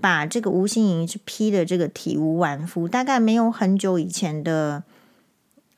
[0.00, 4.84] 把这个吴欣盈是批的这个体无完肤，大概没有很久以前的。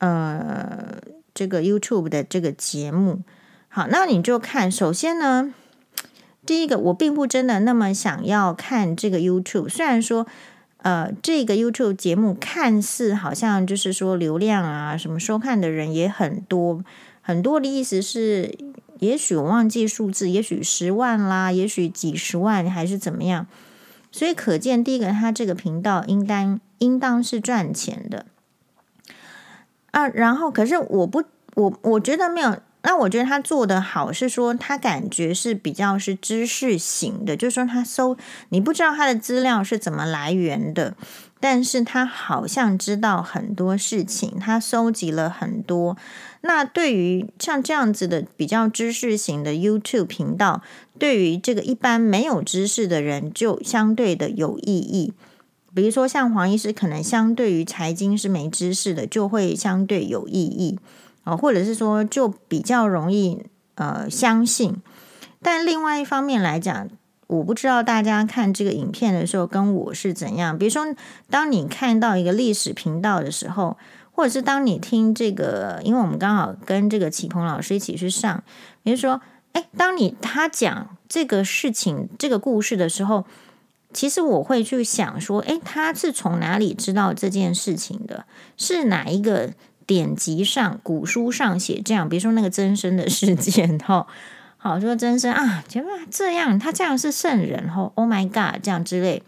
[0.00, 0.96] 呃，
[1.32, 3.20] 这个 YouTube 的这个节目，
[3.68, 4.70] 好，那你就看。
[4.70, 5.52] 首先呢，
[6.44, 9.68] 第一个，我并不真的那么想要看这个 YouTube。
[9.68, 10.26] 虽然说，
[10.78, 16.82] 呃，这个 YouTube 节目看似好像就是说流量啊，什么收看的人也很多，
[17.20, 18.56] 很多的意思是，
[19.00, 23.46] 也许我忘记数字，也许十万啦，也许几十万，还是怎么样。
[24.10, 28.24] 所以可见，第一个，他这个频道应当应当是赚钱的。
[29.90, 31.22] 啊，然后可是我不，
[31.54, 32.56] 我我觉得没有。
[32.82, 38.16] 那我觉得他做的好是说，他感觉是比较是知识型的，就是说他搜，
[38.48, 40.96] 你不知道他的资料是怎么来源的，
[41.38, 45.98] 但是他好像知道很多事情，他收集了很多。
[46.40, 50.62] 那对于像这样子的比较知识型的 YouTube 频道，
[50.98, 55.12] 对于这个一般没有知识的人，就相对的有意义。
[55.74, 60.78] 比如说，像黄医师，可能相对于财经是没知识的，就会相对有意义
[61.24, 63.44] 啊，或者是说，就比较容易
[63.76, 64.76] 呃相信。
[65.42, 66.88] 但另外一方面来讲，
[67.28, 70.58] 我不知道大家看这个影片的时候跟我是怎样。
[70.58, 70.94] 比如说，
[71.30, 73.78] 当你看到一个历史频道的时候，
[74.10, 78.42] 或者是当你听这个，因为我们刚好跟这个启鹏老师一起去上，
[78.82, 79.20] 比如说，
[79.52, 83.24] 哎，当你他讲这个事情、这个故事的时候，
[83.92, 88.24] 其实我会去想说，哎，他是从哪里知道这件事情的？
[88.56, 89.52] 是哪一个
[89.86, 92.08] 典籍上、古书上写这样？
[92.08, 94.06] 比如说那个真身的事件，哈。
[94.62, 99.22] 好说真身啊，结果这样，他这样是圣人吼，Oh my God，这样之类，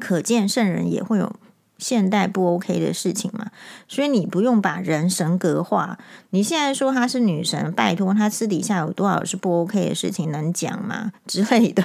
[0.00, 1.36] 可见圣人也会有
[1.78, 3.52] 现代不 OK 的事情嘛。
[3.86, 5.96] 所以你不用把人神格化。
[6.30, 11.12] 你现在说他是女神，拜托他私底下有多少是不 OK 的事情能讲吗？
[11.24, 11.84] 之类的。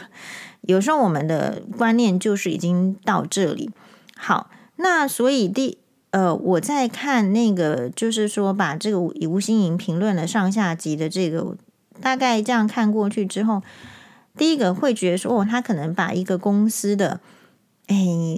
[0.64, 3.70] 有时候我们的观念就是已经到这里。
[4.18, 5.78] 好，那所以第
[6.12, 11.56] 呃，我在看那个，就是说把这个吴吴心盈评论了上下集的这个。
[12.02, 13.62] 大概这样看过去之后，
[14.36, 17.20] 第一个会觉得说，哦，他可能把一个公司的，
[17.86, 17.96] 哎，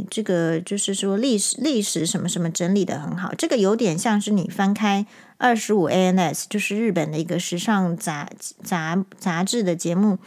[0.10, 3.34] 这个就是说历史历史什么什么整理的很好。
[3.34, 5.08] 这个有点像是你翻开
[5.38, 8.30] 二十五 ANS，就是日本的一个时尚杂
[8.62, 10.20] 杂杂志的节目。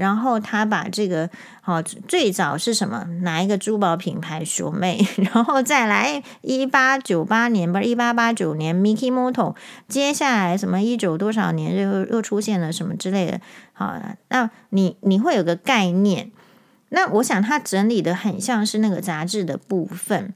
[0.00, 1.28] 然后他把这个
[1.60, 3.04] 好，最早是什么？
[3.20, 5.06] 哪一个珠宝品牌学妹？
[5.30, 9.54] 然后再来一八九八年，不是一八八九年，Mikimoto。
[9.88, 13.42] 接下来什么一九多少年又又出现了什么之类的？
[13.74, 16.30] 好，那你你会有个概念。
[16.88, 20.32] 那我想他整理的很像是那个杂志的部分，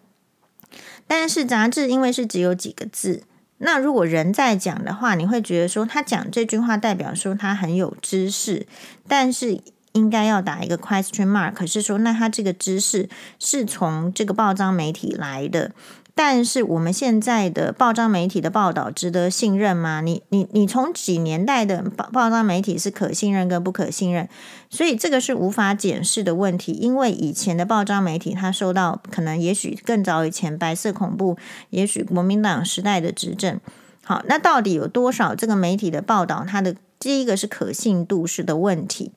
[1.06, 3.22] 但是杂志因为是只有几个字。
[3.64, 8.66] 那如果人在讲的话，你会觉得说他讲这句话代表说他很有知识，
[9.08, 9.58] 但是
[9.92, 15.72] 应该要打一个 question mark，是说那他这个知识是从这个报章媒体来的。
[16.16, 20.00] 但是我们现在的报章媒体的报道值得信任吗？
[20.00, 24.28] 你你你从几年代的报报章媒体是可信任跟不可信任？
[24.70, 26.70] 所以这个是无法检视的问题。
[26.70, 31.36] 因为以前的报章媒体，它受到可能也许更早以前白色恐怖，
[31.70, 33.58] 也许国民党时代的执政。
[34.04, 36.44] 好，那到底有多少这个媒体的报道？
[36.48, 39.10] 它的第一个是可信度是的问题。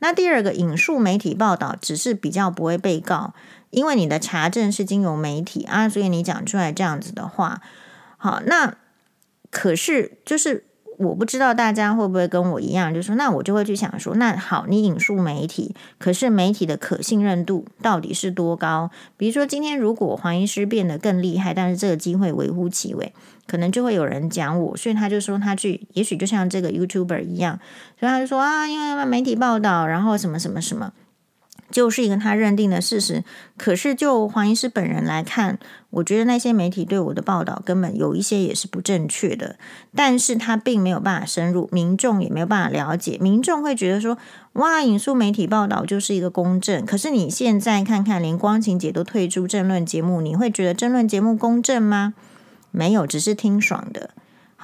[0.00, 3.32] 那第二个引述媒体报道，只是比较不会被告。
[3.74, 7.60] 因为你的查证是经由媒体啊，所以你讲出来这样子的话，
[8.16, 8.76] 好，那
[9.50, 10.64] 可是就是
[10.96, 18.90] 我不知道大家会不会跟我一样，就是说，那我就会去想说，那好，你引述媒体，可是媒体的可信任度到底是多高？
[19.16, 23.12] 比如说今天如果黄医师变得更厉害，但是这个机会微乎其微，
[23.46, 27.58] 可能就会有人讲我，所以他就说他去，也许就像这个 YouTuber 一样，
[27.98, 30.92] 所以他就说啊，因为媒体报道，然后什么什么什么。
[31.70, 33.24] 就是一个他认定的事实，
[33.56, 35.58] 可是就黄医师本人来看，
[35.90, 39.56] 我觉得那些媒体对我的报道根本有一些也是不正确的，
[39.94, 44.16] 但是他并没有办法深入，民众也没有办法了解，民众会觉得说，
[44.54, 52.14] 哇，引述媒体报道就是一个公正，可是你现在看看，连光晴姐都退出政论节目，你会觉得政论节目公正吗？
[52.70, 54.10] 没有，只是听爽的。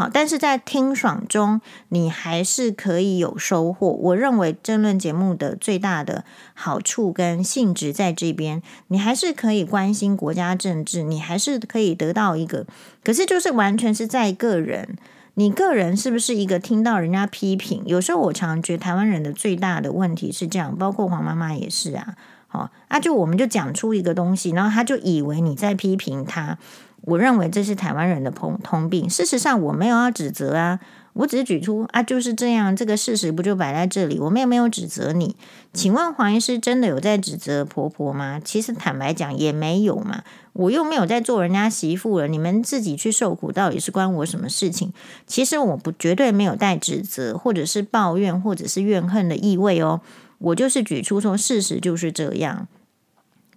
[0.00, 1.60] 好，但是在听爽中，
[1.90, 3.88] 你还是可以有收获。
[3.90, 12.64] 我认为争论节目的最大的好处跟性质在这边，你还是可以关心国家政治，你还是可以得到一个。
[13.04, 14.96] 可是就是完全是在个人，
[15.34, 17.82] 你个人是不是一个听到人家批评？
[17.84, 22.14] 有时候我常觉得台湾人的最大的问题是这样，包括黄妈妈也是啊。
[22.48, 26.56] 好，啊，就我们就讲出一个东西，然后他就以为你在批评他。
[27.02, 29.08] 我认为这是台湾人的通通病。
[29.08, 30.78] 事实上，我没有要指责啊，
[31.14, 34.18] 我只是举出啊，就是这样，这个事实不就摆在这里？
[34.18, 35.34] 我们也没有指责你。
[35.72, 38.40] 请问黄医师真的有在指责婆婆吗？
[38.44, 42.28] 其实坦白讲也没有嘛，我又没有在做人家媳妇了。
[42.28, 44.92] 你们自己去受苦，到底是关我什么事情？
[45.26, 50.02] 其实我不绝对没有带指责，或者是抱怨，或者是怨恨的意味哦。
[50.38, 52.68] 我就是举出说事实就是这样，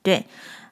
[0.02, 0.26] 对。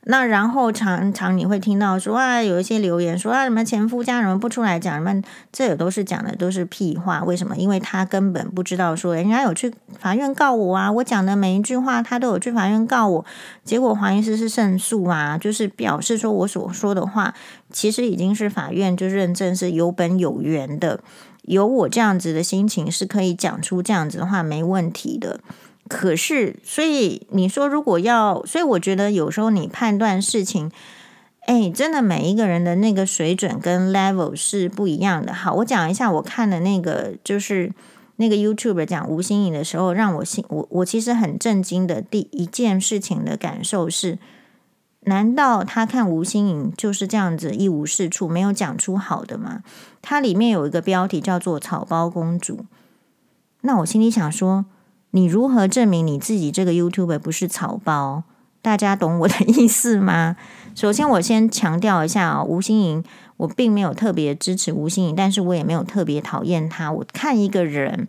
[0.05, 7.23] 那然后常常你会听到说啊，有一些留言说啊，什么前夫家人不出来讲什么，这也都是讲的都是屁话。
[7.23, 7.55] 为什么？
[7.55, 13.25] 因为他根本不知道说人家有去法院告我啊，我讲的每一句话他都有去法院告我，
[13.63, 17.35] 结果黄医师是胜诉啊，就是表示说我所说的话
[17.71, 20.99] 其实已经是法院就认证是有本有源的，
[21.43, 25.39] 有我这样子的心情是可以讲出这样子的话没问题的。
[25.89, 30.71] 可是，所以你说，如果要，所以我觉得有时候你判断事情，
[31.47, 35.33] 哎，真的每一个人的那个水准跟 level 是不一样的。
[35.33, 37.73] 好，我讲一下我看的那个，就是
[38.15, 44.17] 那个 YouTube 讲吴心颖的时候，让我心我我其实很震惊的第一件事情的感受是，
[45.01, 49.63] 难道他看吴心颖就是这样子一无是处，没有讲出好的吗？
[50.01, 52.65] 它里面有一个标题叫做“草包公主”，
[53.61, 54.65] 那我心里想说。
[55.11, 58.23] 你如何证明你自己这个 YouTube 不是草包？
[58.61, 60.35] 大家懂我的意思吗？
[60.75, 63.03] 首先，我先强调一下啊，吴心莹，
[63.37, 66.91] 我并没有特别支持吴心莹，但是我也没有特别讨厌他。
[66.91, 68.07] 我看一个人，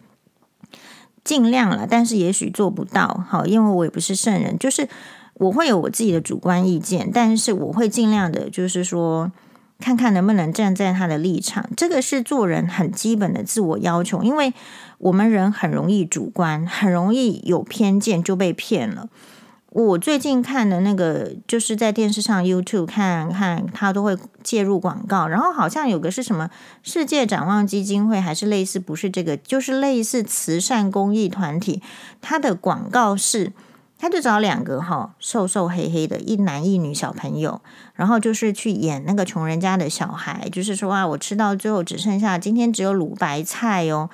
[1.24, 3.24] 尽量了，但是也许做不到。
[3.28, 4.88] 好，因为我也不是圣人，就是
[5.34, 9.32] 我会有我自己的主观意见，但是我会尽量的，就是说，
[9.80, 11.68] 看看能不能站在他的立场。
[11.76, 14.53] 这个是做人很基本的自我要求，因为
[15.03, 19.09] 我们人很容易主观，很容易有偏见，就被骗了。
[19.70, 26.50] 我最近看的那个，就是在电视上 YouTube 看看，他都会介入广告，然后好像有个是什么
[26.84, 31.82] 世界展望基金会，还是类似，不是这个，就是类似慈善公益团体，
[32.20, 33.53] 他的广告是，
[33.98, 37.61] 他就找两个哈瘦瘦黑黑的一男一女小朋友，
[37.94, 44.09] 然后就是去演那个穷人家的小孩，就是说啊，我吃到最后只剩下今天只有卤白菜哦。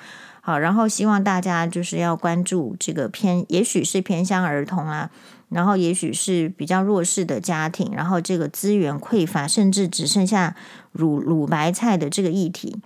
[0.49, 5.11] 好，然后希望大家就是要关注这个偏，也许是偏向儿童啊。
[5.49, 10.55] 然后，也许是比较弱势的家庭，然后这个资源匮乏，甚至只剩下
[10.91, 12.81] 乳乳白菜的这个议题。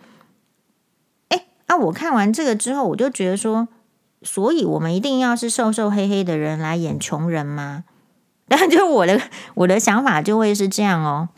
[1.30, 3.70] 哎，啊，我看完这个之后，我就觉得说，
[4.24, 7.86] 所以我们一定要是瘦瘦黑黑的人来演穷人吗？
[8.50, 9.22] 但就我的
[9.54, 11.30] 我的想法就会是这样哦。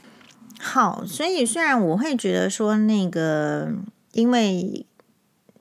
[0.60, 3.72] 好，所以虽然我会觉得说，那个
[4.14, 4.88] 因为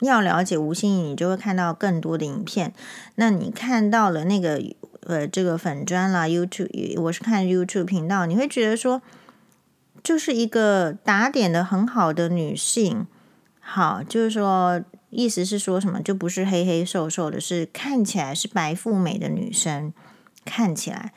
[0.01, 2.72] 要了解吴心盈，你就会看到更多的影片。
[3.14, 4.62] 那你看到了那个。
[5.07, 9.03] 呃，这个粉专啦，YouTube，我是看 YouTube 频道，你会觉得说，
[10.03, 13.07] 就是一个打点的很好的女性，
[13.61, 19.92] 好，就是说，意思是说什么，就不是黑黑瘦瘦的，是看起来是白富美的女生，
[20.47, 21.12] 看起来，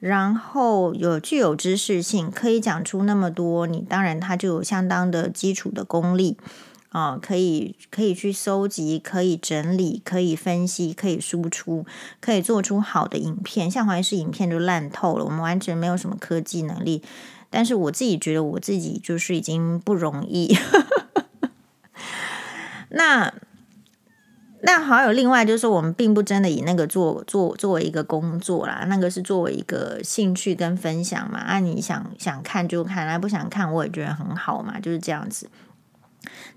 [0.00, 6.38] 然后有具有知识性，可以讲出那么多，你当然她就有相当的基础的功力。
[6.90, 11.84] 啊、哦，可以可以去搜集，可以整理，可以分析，可以输出，
[12.20, 13.70] 可以做出好的影片。
[13.70, 17.02] 像黄医师影片就烂透了，我们完全没有什么科技能力。
[17.50, 20.56] 但是我自己觉得我自己就是已经不容易。
[22.90, 23.32] 那
[24.62, 31.38] 那还有另外就是，我们并不真的以那个做做作为一个工作啦，那个是作为一个兴趣跟分享嘛。
[31.38, 35.48] 啊，你想想看就看，来不想看我也觉得很好嘛，就是这样子。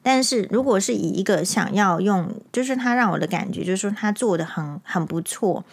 [0.01, 5.63] 但是，如果是以一个想要用，就是他让我的感觉，就是说他做的很很不错，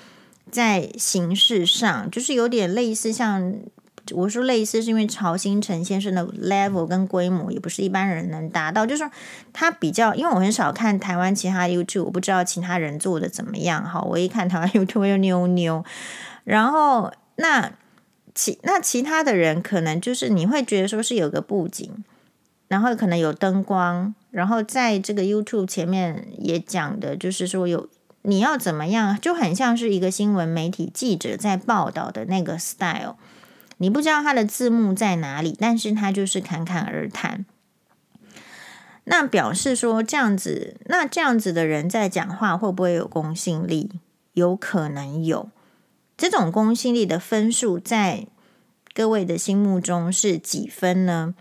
[0.50, 3.54] 在形式上，就是有点类似像
[4.12, 8.86] 我说类似，是因为曹兴诚先生的 level 跟规模也不是一般人能达到。
[8.86, 9.10] 就是说
[9.52, 13.84] 他比较，因为我很少看台湾其他 YouTube，我不知道其他人做的怎么样。
[13.84, 15.84] 哈，我一看台湾 YouTube 又妞妞，
[16.44, 17.72] 然后那
[18.34, 22.04] 其那其他的人可能就是你会觉得说是有个布景。
[22.68, 27.88] 然后可能有灯光，然后在这个 YouTube 前面也讲的，就是说有
[28.22, 33.16] 你要怎么样，就很像是一个新闻媒体记者在报道的那个 style。
[33.78, 37.44] 你不知道他的字幕在哪里，但是他就是侃侃而谈。
[39.04, 44.00] 那表示说这样子，那这样子的人在讲话会不会有公信力？
[44.32, 45.50] 有可能有。
[46.16, 48.26] 这种公信力的分数在
[48.92, 51.34] 各位的心目中是几分呢？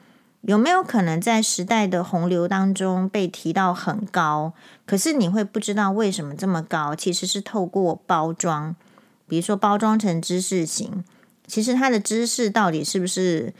[0.48, 4.54] 有没有可能在时代的洪流当中被提到很高？
[4.86, 6.96] 可是你会不知道为什么这么高？
[6.96, 8.76] 其实是透过包装，
[9.28, 11.04] 比如说包装成知识型，
[11.48, 13.54] 其实它的知识到底是不是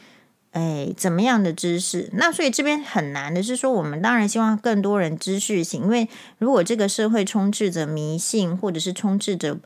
[0.52, 2.10] 哎怎么样的知识？
[2.14, 6.08] 那所以这边很难的是说，我们当然希望更多人知识型，因为
[6.38, 9.58] 如果这个社会充斥着迷信，或者是充斥着。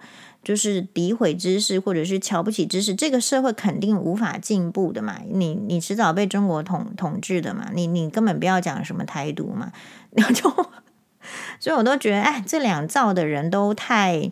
[0.41, 5.19] 就是诋毁知识，或者是瞧不起知识，这个社会肯定无法进步的嘛。
[5.29, 7.69] 你你迟早被中国统统治的嘛。
[7.73, 9.71] 你你根本不要讲什么台独嘛。
[10.11, 10.49] 然后就，
[11.59, 14.31] 所以我都觉得，哎，这两造的人都太，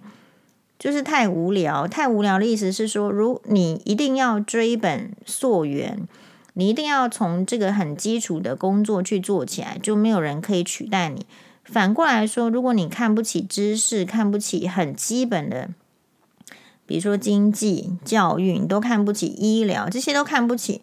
[0.80, 6.08] 就是太无聊，太无聊的意思是说，如你一定要追本溯源，
[6.54, 11.28] 你一定要从这个很基础的工作去做起来，就没有人可以取代你。
[11.66, 15.70] 反过来说，如果你看不起知识，看不起很基本的。
[16.88, 20.82] 比如说经济、教育，你都看不起；医疗这些都看不起。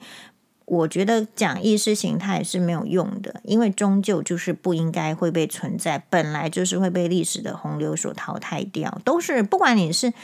[0.66, 8.98] 我觉得讲意识形态是没有用的，因为终究就是不应该会被存在，本来就是会被历史的洪流所淘汰掉。
[9.04, 10.14] 都是不管你是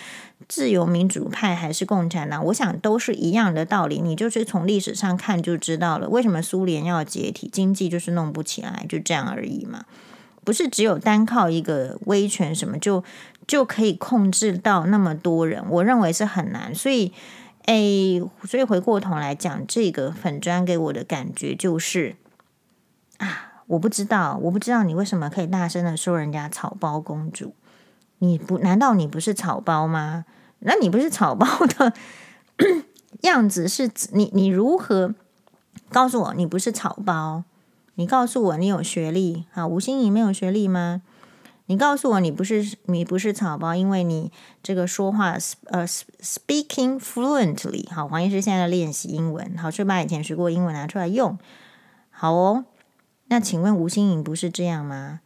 [0.49, 4.01] 自由民主派还是共产党，我想都是一样的道理。
[4.01, 9.85] 你就是从历史上看就知道了，为什么苏联要解体，经济就是弄不起来，就这样而已嘛。
[10.43, 13.05] 不是只有单靠一个威权什么就。
[13.51, 16.72] 就可以控制到那么多人，我认为是很难。
[16.72, 17.12] 所以，
[17.64, 22.14] 诶，所以回过头来讲，这个粉砖给我的感觉就是
[23.18, 27.53] 啊，我不知道，我不知道你为什么可以大声的说人家草包公主，
[28.20, 30.26] 你不难道你不是草包吗？
[30.61, 31.92] 那你不是草包的
[33.22, 35.12] 样子是你你如何
[35.90, 37.42] 告诉我你不是草包？
[37.96, 39.66] 你告诉我你有学历啊？
[39.66, 41.03] 吴欣盈没有学历吗？
[41.71, 51.39] 你告诉我你不是你不是草包，因为你这个说话呃 speaking fluently 好，黄医师现在在练习英文，好，就把以前学过英文拿出来用。
[52.11, 52.64] 好哦，
[53.29, 55.21] 那请问吴欣盈不是这样吗？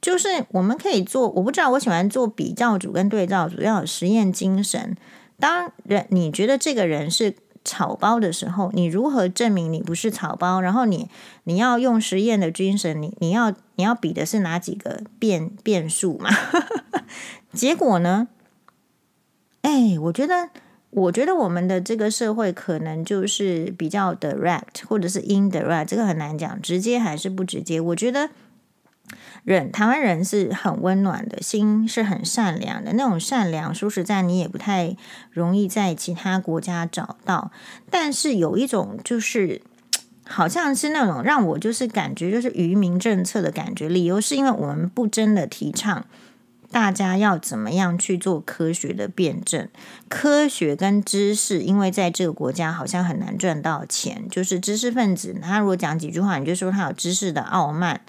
[0.00, 4.96] 就是我们可以做，我不知道，我喜欢做比较组跟对照组，要有实验精神。
[5.38, 10.62] 当人你觉得这个人是草包的时候，你如何证明你不是草包？
[10.62, 11.10] 然后你
[11.44, 16.28] 你要用实验的精神，你你要你要比的是哪几个变变数嘛？
[17.54, 18.28] 结果呢？
[19.62, 20.50] 哎，我觉得，
[20.90, 27.80] 我觉得我们的这个社会可能就是比较 direct，或者是 indirect，这个很难讲，直接还是不直接？
[27.80, 28.28] 我觉得。
[29.42, 32.92] 人台湾人是很温暖的，心是很善良的。
[32.92, 34.96] 那种善良，说实在，你也不太
[35.32, 37.50] 容易在其他国家找到。
[37.90, 39.62] 但是有一种，就是
[40.30, 43.88] 好像是那种让我就是感觉就是愚民政策的感觉。
[43.88, 46.06] 理由是因为我们不真的提倡
[46.70, 49.68] 大家要怎么样去做科学的辩证，
[50.08, 54.24] 科学跟知识，因为在这个国家好像很难赚到钱。
[54.30, 58.00] 就是知识分子，他如果讲几句话，你就说他有知识的傲慢。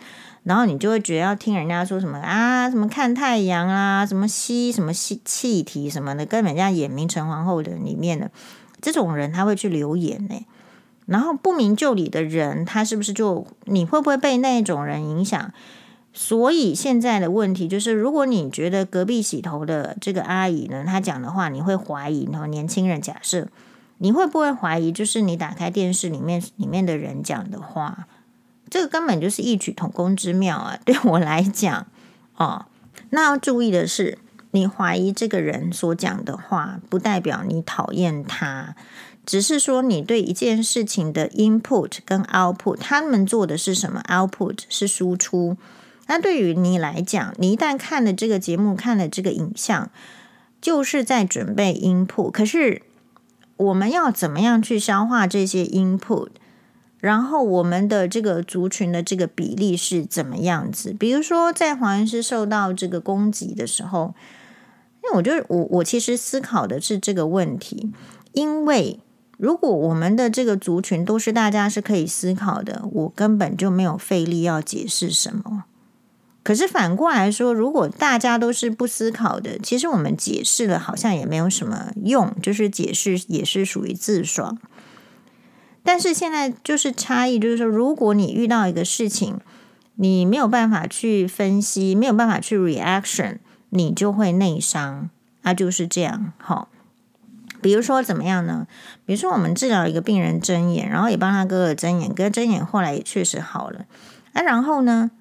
[0.43, 8.32] 然后你就会觉得要听人家说什么啊，什么看太阳啊，什么吸什么气气体什么的，跟人家演明成皇后的里面的
[8.82, 10.45] 这种人，他会去留言呢。
[11.12, 15.51] 然后不明就里的人，他是不是就你会不会被那种人影响？
[16.14, 23.49] 所以现在的问题就是，如果你觉得隔壁洗头的这个阿姨呢，她讲的话，你会怀疑，然后年轻人假设
[23.97, 28.07] 你会不会怀疑，就是你打开电视里面里面的人讲的话？
[28.70, 30.80] 这个根本就是异曲同工之妙啊！
[30.86, 31.88] 对我来讲，
[32.38, 32.68] 哦，
[33.09, 34.18] 那要注意的是，
[34.51, 38.76] 你怀疑这个人所讲的话，不代表你讨厌他，
[39.26, 45.57] 只是说你对一件事情的 input 跟 output，他们做的是什么？output 是输出。
[46.07, 49.89] 那对于你来讲，你一旦看了这个节目，看了这个影像，
[50.59, 52.32] 就是在准备 input。
[52.32, 52.82] 可是
[53.55, 56.30] 我们要怎么样去消化这些 input？
[56.99, 60.93] 然后我们的这个族群的这个比例是怎么样子？
[60.93, 64.13] 比如说，在黄医师受到这个攻击的时候，
[65.03, 67.91] 因为我觉得我我其实思考的是这个问题，
[68.34, 68.99] 因为
[69.42, 75.64] 如果我们的这个族群都是大家是可以思考的，我根本就没有费力要解释什么。
[76.44, 84.60] 可是反过来说，如果大家都是不思考的，其实我们解释了好像也没有什么用，就是解释也是属于自爽。
[85.82, 89.39] 但是现在就是差异，就是说，如果你遇到一个事情，
[89.96, 93.39] 你没有办法去分析，没有办法去 reaction，
[93.70, 95.10] 你就会内伤
[95.42, 96.34] 啊，就是这样。
[96.38, 96.70] 好，
[97.62, 98.68] 比如说怎么样呢？
[99.05, 103.86] 比如说我们治疗一个病人针眼，然后也帮他割了针眼，割针眼后来也确实好了。
[104.34, 105.12] 啊，然后呢，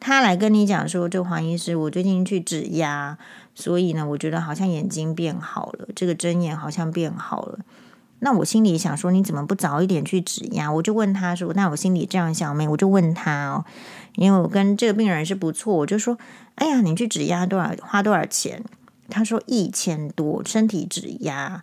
[0.00, 3.18] 他来跟你讲说，这黄医师，我最近去指压，
[3.54, 7.58] 所以呢，我觉得好像眼睛变好了，这个针眼好像变好了。
[8.20, 10.72] 那我心里想说，你怎么不早一点去指压？
[10.72, 12.66] 我就问他说，那我心里这样想没？
[12.68, 13.64] 我就问他哦，
[14.16, 16.18] 因为我跟这个病人是不错，我就说，
[16.56, 17.72] 哎呀，你去指压多少？
[17.80, 18.64] 花多少钱？
[19.08, 21.62] 他说一千多，身体指压。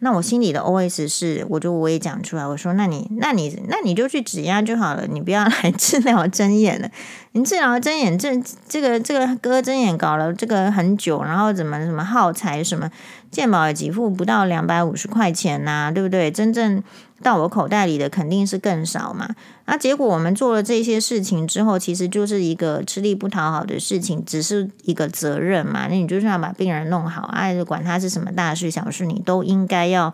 [0.00, 6.90] 那我心里的 OS 是，我就我也讲出来，我说，那你，那你，那你就去指压就好了，你不要来 治疗针眼了。
[7.32, 12.90] 你治疗针眼，这这个这个割针眼搞了这个很久，然后怎么什么耗材什么，
[13.30, 16.30] 健保给付不到两百五十块钱呐、对不对？
[16.30, 16.82] 真正。
[17.22, 19.28] 到我口袋里的肯定是更少嘛，
[19.66, 25.86] 那结果我们做了这些事情之后，其实就是一个吃力不讨好的事情，只是一个责任嘛。
[25.88, 30.12] 那你就是要把病人弄好，哎，管他是什么大事小事，你都应该要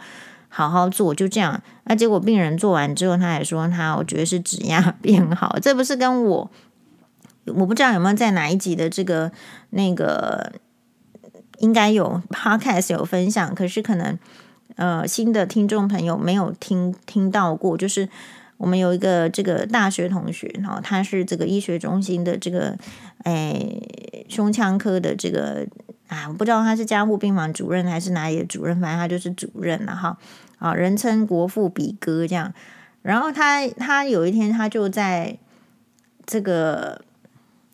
[0.49, 1.61] 好好做，就这样。
[1.85, 6.51] 那结果病人做完之后，他还说他我觉得是指压变好，这不是跟我
[7.47, 9.33] 我不知道有没有在哪一集的这个
[9.71, 10.53] 那个
[11.59, 14.19] 应该有 podcast 有分享，可是可能。
[14.81, 18.09] 呃，新的听众朋友没有听听到过，就是
[18.57, 22.75] 我们有一个这个大学同学，然后他是这个医学中心的这个
[23.25, 25.67] 诶胸腔科的这个
[26.09, 30.17] 啊，我不知道他是加护病房主任还是哪里的主任，反正他就是主任了哈。
[30.59, 32.55] 啊，人称国父比哥这样。
[33.03, 35.37] 然后他他有一天他就在
[36.25, 37.03] 这个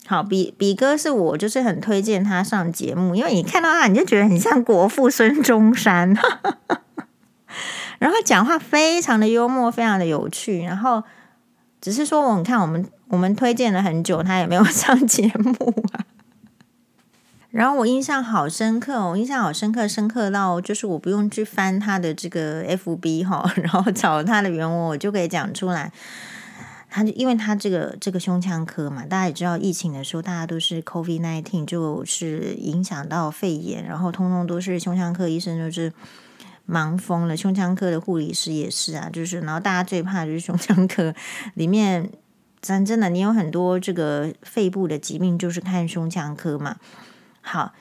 [0.06, 6.12] 好比比哥是我就是很推荐他上节目，因为你看到他你就觉得很像国父孙中山。
[7.98, 10.62] 然后讲话非常的幽默，非常的有趣。
[10.62, 11.02] 然后
[11.80, 15.52] 只是说，我看我们我们推荐了很久，他也没有上节目
[15.92, 16.04] 啊。
[17.50, 25.90] 然后我印象好深刻，我印象好深刻，深刻到就是我不用去翻他的这个 FB 哈， 然后找他的原文，我就可以讲出来。
[26.88, 35.92] 他就因为他这个这个胸腔科嘛，大家也知道，疫情的时候大家都是 COVID-19，就是影响到肺炎，然后通通都是胸腔科医生就是
[36.66, 41.14] 忙疯了，胸腔科的护理师也是啊，就是然后大家最怕就是胸腔科
[41.54, 42.10] 里面，
[42.60, 46.76] 咱真的你有很多这个肺部的疾病，就是看胸腔科嘛。
[47.40, 47.72] 好，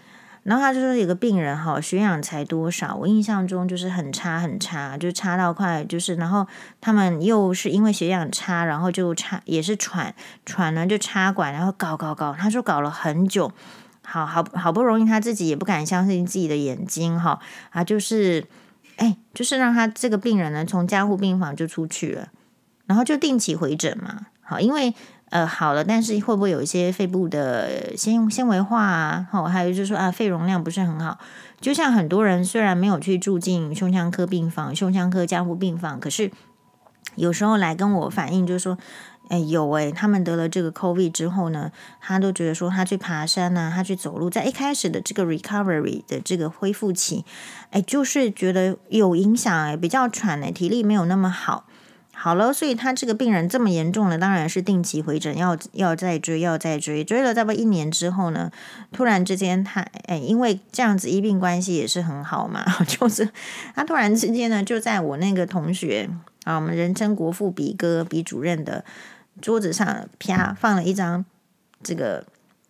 [0.43, 2.95] 然后他就说有个病人哈，血氧才多少？
[2.95, 6.45] 我印象中就是很差很差，就差到快就是，然后
[6.79, 10.13] 他们又是因为血氧差，然后就插也是喘
[10.45, 13.51] 喘了就插管，然后搞搞搞，他说搞了很久，
[14.03, 17.39] 好好好不容易他自己也不敢相信自己的眼睛哈，
[17.71, 18.45] 啊就是
[18.98, 22.30] 哎就是让他这个病人呢从加护病房就出去了，
[22.86, 24.93] 然后就定期回诊嘛，好因为。
[25.32, 29.28] 呃，好了，但是会不会有一些肺部的纤纤维化啊？
[29.32, 31.18] 好，还有就是说啊，肺容量不是很好。
[31.60, 36.32] 就像很多人虽然没有去住进胸腔科病房、胸腔科加护病房，可是
[37.16, 38.78] 有时候来跟我反映，就是说，
[39.30, 47.26] 哎，有哎，他们得了这个 COVID 之后呢，他都觉得说，他去爬山呐、他去走路，在一开始的这个 recovery 的这个恢复期，
[47.71, 51.65] 哎，就是觉得有影响，哎，比较喘，哎，体力没有那么好。
[52.17, 58.49] 好了，所以他这个病人这么严重了，当然是定期回诊，要要再追，要再追，追了差不一年之后呢，
[58.93, 63.30] 突然之间他哎，因为这样子医病关系也是很好嘛， 就是
[63.76, 66.09] 他突然之间呢，就在我那个同学
[66.45, 68.86] 啊，我们人称国父比哥比主任的
[69.46, 71.24] 桌子上啪放了一张
[71.84, 72.26] 这个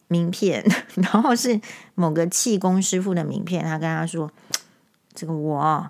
[0.09, 0.61] 名片，
[1.01, 1.61] 然后是
[1.93, 4.29] 某个气功师傅的名片，他跟他说
[5.15, 5.89] ：“这个我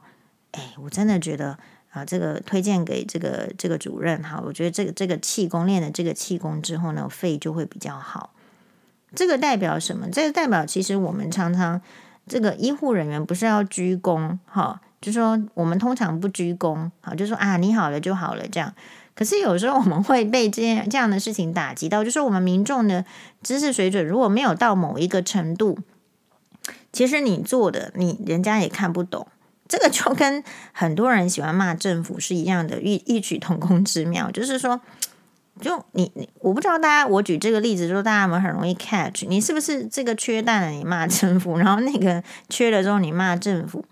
[0.52, 1.58] 哎，我真的觉得。”
[1.90, 8.34] 啊，这个推荐给这个这个主任哈，我觉得这个这个气功练的这个气功之后呢，肺就会比较好。
[9.16, 10.08] 这个代表什么？
[10.12, 11.82] 这个代表其实我们常常
[12.28, 18.74] 这个医护人员不是要鞠躬哈，就说我们通常不鞠躬，好，就说啊你好了就好了这样。
[19.16, 23.06] 可是有时候我们会被这样这样的事情打击到，就是我们民众的
[23.42, 25.80] 知识水准如果没有到某一个程度，
[26.92, 29.26] 其实你做的你人家也看不懂。
[29.68, 30.44] 这个就跟
[30.74, 34.30] 很多人喜欢骂政府是一样的，异异曲同工之妙。
[34.30, 34.80] 就是说，
[35.60, 39.26] 就你你，我不知道大家，我举这个例子，说大家有没有很容易 catch？
[39.28, 43.84] 你是不是这个缺蛋了，你骂政府，然后那个缺了之后你骂政府？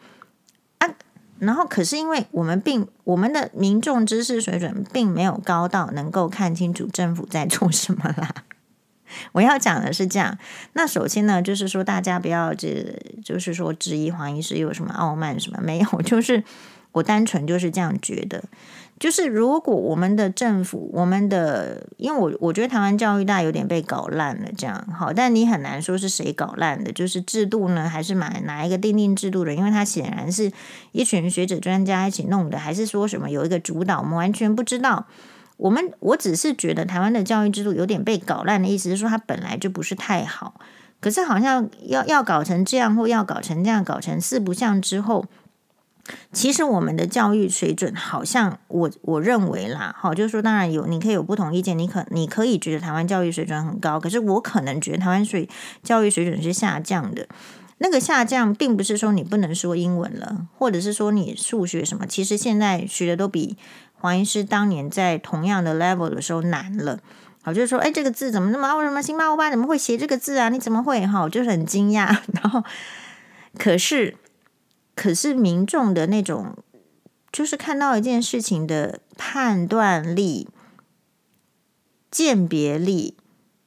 [1.39, 8.33] 然后可是因为我们并我们的民众知识水准并没有高到能够看清楚政府在做什么啦。
[9.33, 10.37] 我要讲的是这样，
[10.73, 16.43] 那首先呢，就是说大家不要这，就是说质疑黄医师有什么傲慢什么没有，就是
[16.93, 18.43] 我单纯就是这样觉得，
[18.99, 29.53] 就是如果我们的政府，我们的，因为我我觉得台湾教育大有点被搞烂了，这样好，但你很难说是谁搞烂的，就是制度呢，还是买哪一个订定制度的？
[29.53, 30.51] 因为它显然是
[30.93, 35.05] 一群学者专家一起弄的，还是说什么有一个主导，我们完全不知道。
[35.57, 40.59] 我们我只是觉得台湾的教育制度有点被搞烂的意思，是说它本来就不是太好，
[40.99, 45.25] 可是好像要要搞成这样或要搞成这样，搞成四不像之后，
[46.31, 55.47] 其实我们的教育水准好像我我认为啦，好，就是说当然有你可以有不同意见，你可你可以觉得台湾教育水准很高，可是我可能觉得台湾水
[55.81, 57.27] 教育水准是下降的。
[57.79, 63.57] 那个下降并不是说你不能说英文了，或者是说你数学什么，其实现在学的都比。
[63.95, 66.99] 黄医师当年在同样的 level 的时候难了，
[67.41, 68.75] 好，就是说，哎，这个字怎么那么？
[68.75, 70.49] 为什么辛巴欧巴怎么会写这个字啊？
[70.49, 71.07] 你怎么会？
[71.07, 72.13] 哈，就是很惊讶。
[72.35, 72.61] 然后，
[73.57, 74.17] 可是，
[74.95, 76.55] 可是民众的那种，
[77.31, 80.47] 就是看到一件事情的判断力、
[82.11, 83.15] 鉴别力，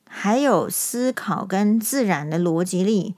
[0.08, 3.14] 还有思考跟自然的逻辑力。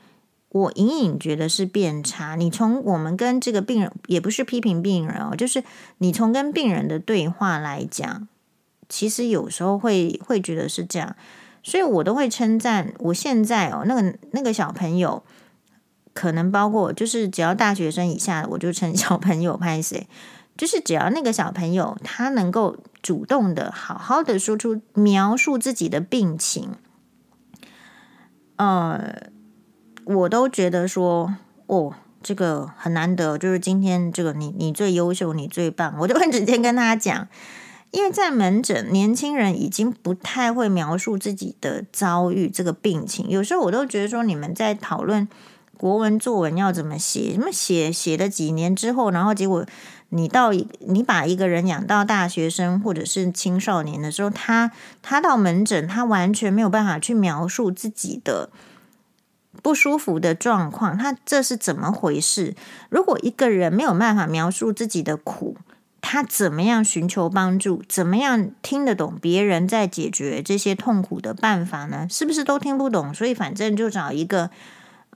[0.50, 2.34] 我隐隐觉得是变差。
[2.34, 5.62] 你从我们跟这个病人，也不是批评病人哦，就是
[5.98, 8.26] 你从跟病人的对话来讲，
[8.88, 11.14] 其实有时候会会觉得是这样，
[11.62, 12.94] 所以我都会称赞。
[12.98, 15.22] 我现在哦，那个那个小朋友，
[16.14, 20.06] 可能包括就是只要大学生以下，我就称小朋友拍谁，
[20.56, 26.70] 就是只要那个小朋友他能够主动的好好的说出描述自己的病情，
[28.56, 29.28] 呃。
[30.10, 31.34] 我都觉得说，
[31.66, 31.92] 哦，
[32.22, 37.28] 这个很难得，就是今天这个你你最优秀，你最棒，我就会直接跟他讲，
[37.90, 45.28] 因为在门诊，年轻人已经不太会描述自己的遭遇，这个病情，有时候我都觉得说，你们在讨论
[45.78, 49.64] 国文作文要怎么写，什么写写了几年之后，然后结果
[50.10, 54.70] 你到你把一个人养到大学生或者是青少年的时候，他
[55.00, 58.50] 他到门诊，他完全没有办法去描述自己的。
[59.60, 62.54] 不舒服的状况，他这是怎么回事？
[62.90, 65.56] 如果一个人没有办法描述自己的苦，
[66.00, 67.82] 他怎么样寻求帮助？
[67.88, 72.06] 怎么样听得懂别人在解决这些痛苦的办法呢？
[72.08, 73.12] 是不是都听不懂？
[73.12, 74.50] 所以反正就找一个，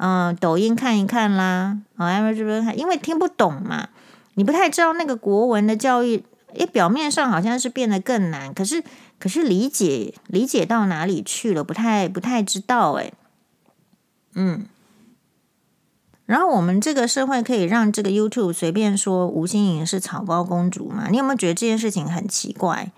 [0.04, 3.88] 嗯、抖音看一看啦，啊、哦，因为听不懂嘛，
[4.34, 6.24] 你不太知道那个国文的教育，
[6.54, 8.82] 诶，表面上好像是变得更难，可是
[9.20, 11.62] 可是理解理解到哪里去了？
[11.62, 13.14] 不太不太知道，诶。
[14.34, 14.66] 嗯。
[16.26, 21.08] 然后我们这个社会可以让这个 YouTube 随便说吴欣颖是草包公主嘛？
[21.10, 22.90] 你有没有觉得这件事情很奇怪？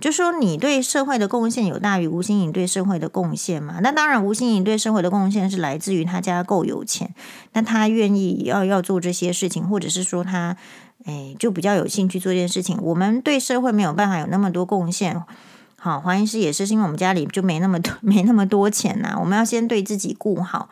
[0.00, 3.80] 就说你对社会的贡献有大于吴欣颖对社会的贡献吗？
[3.82, 7.12] 那当然，吴欣颖对社会的贡献是来自于他家够有钱，
[7.52, 10.56] 那他愿意要要做这些事情，或者是说他
[11.04, 12.78] 哎就比较有兴趣做这件事情。
[12.80, 15.20] 我们对社会没有办法有那么多贡献。
[15.80, 20.68] 好，黄医师也是，是因为我们家里就没那么多 没那么多钱呐、我们要先对自己顾好。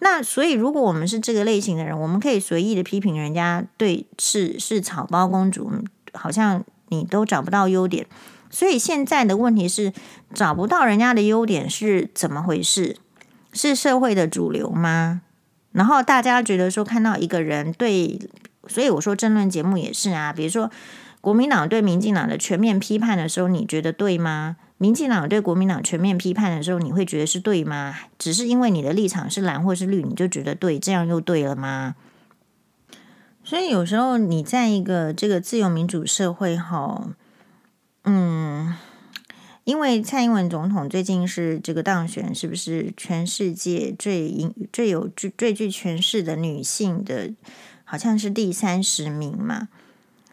[0.00, 5.70] 那所以，如果我们是这个类型的人，我们可以随意的批评人家，对，是是草包公主，
[6.12, 8.06] 好像你都找不到优点。
[8.50, 9.92] 所以现在的问题是，
[10.34, 12.96] 找不到人家的优点是怎么回事？
[13.52, 15.22] 是社会的主流吗？
[15.72, 18.18] 然后大家觉得说，看到一个人对，
[18.66, 20.70] 所以我说争论节目也是啊，比如说
[21.20, 24.56] 国民党对民进党的全面批判的时候，你觉得对吗？
[24.78, 27.96] 民进党对国民党全面批判的时候，你会觉得是对吗？
[28.18, 31.96] 只是因为你的立场是蓝或是绿，你就觉得对，这样又对了吗？
[33.42, 37.08] 所以有时候你在一个这个自由民主社会，哈，
[38.10, 38.74] 嗯，
[39.64, 47.30] 因为蔡英文总统最近是这个当选，是不是全世界最最有最最具权势的女性的，
[47.84, 49.68] 好像是第三十名嘛？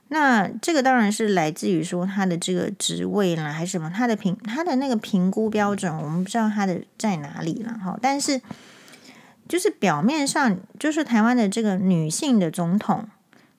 [0.07, 3.91] 那这个当然是来自于说他的这个职位啦，还是什么？
[3.93, 7.99] 他的评他的那个评估标准，我们不知道他的在哪里了哈。
[8.01, 8.39] 但是
[9.49, 13.09] 就是表面上，就是台湾的这个女性的总统，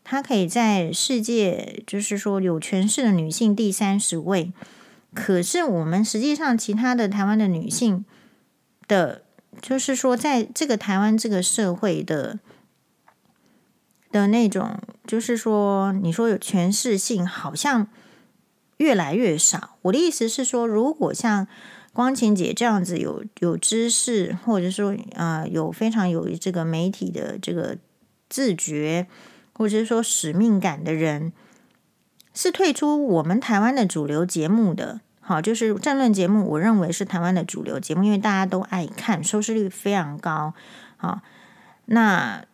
[0.09, 4.53] 她可以在世界就是说有权势的女性第三十位。
[5.13, 8.05] 可是我们实际上其他的台湾的女性
[8.87, 9.23] 的，
[9.61, 12.39] 就是说在这个台湾这个社会的。
[14.13, 17.89] 的那种，就是说，你说有权势性，好像
[18.79, 19.77] 越来越少。
[19.83, 21.47] 我的意思是说，如果像
[21.93, 27.77] 光晴姐这样子有有知识，或者说啊、有非常有这个媒体的这个
[28.31, 29.07] 自觉，
[29.57, 31.33] 或者是说使命感的人，
[32.35, 35.01] 是退出我们台湾的主流节目的。
[35.21, 40.55] 好，就是政论节目，我认为是台湾的主流节目，因为大家都爱看，收视率非常高。
[40.97, 41.21] 好，
[41.87, 42.45] 那。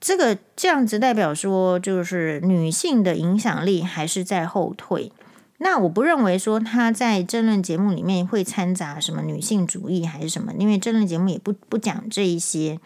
[0.00, 5.10] 这个这样子代表说，就是女性的影响力还是在后退。
[5.56, 12.78] 那我不认为说她在政论节目里面会掺杂什么女性主义还是什么，因为政论节目也不不讲这一些。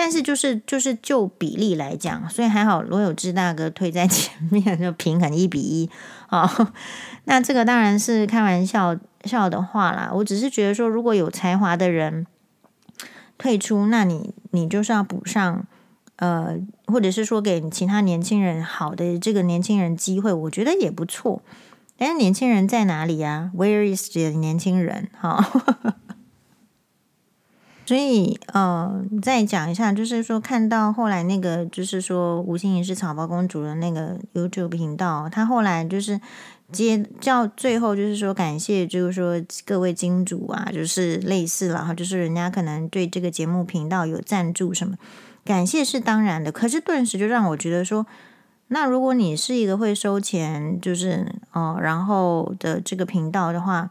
[0.00, 5.90] 但是就是就是就比例来讲，所以还好罗有志大哥退在前面， 就平衡一比一
[6.28, 6.48] 啊。
[7.24, 10.12] 那这个当然是开玩笑笑的话啦。
[10.14, 12.24] 我只是觉得说，如果有才华的人
[13.36, 15.66] 退出，那你你就是要补上。
[16.20, 21.42] 呃，或者是说给其他年轻人好的这个年轻人机会，我觉得也不错。
[21.96, 25.08] 但是年轻人在哪里啊？Where is the 年轻人？
[25.20, 25.36] 哈，
[27.88, 36.20] 所以呃，再讲一下，就是说看到后来那个，就是说吴欣怡是草包公主的那个 YouTube 频道，他后来就是
[36.70, 44.94] 接叫最后就是说感谢，就是说各位金主啊，就是类似了哈，就是人家可能对这个节目频道有赞助什么。
[45.42, 48.04] 感谢是当然的，可是顿时就让我觉得说，
[48.66, 53.88] 那如果你是一个会收钱，就是哦，然后的这个频道的话，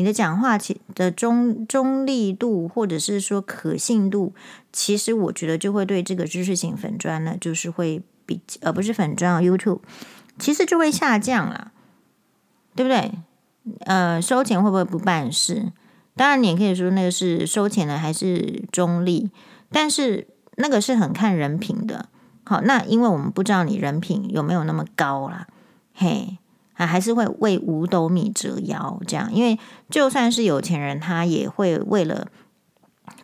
[0.00, 4.32] 你的讲话其的中中立度或者是说可信度，
[4.72, 9.80] 其实我觉得就会对这个知识型粉砖呢，就是会比呃不是粉砖啊 YouTube，
[10.38, 11.72] 其实就会下降了，
[12.74, 13.12] 对不对？
[13.80, 15.70] 呃，收钱会不会不办事？
[16.16, 19.30] 当然你也可以说那个是收钱的还是中立，
[19.70, 20.26] 但是。
[20.56, 22.10] 那个是很看人品的，
[22.44, 25.46] 好，那因为我们不知道你人品有没有那么高啦，
[25.94, 26.36] 嘿，
[26.86, 29.58] 还是会为五斗米折腰这样，因为
[29.88, 32.28] 就算是有钱人，他也会为了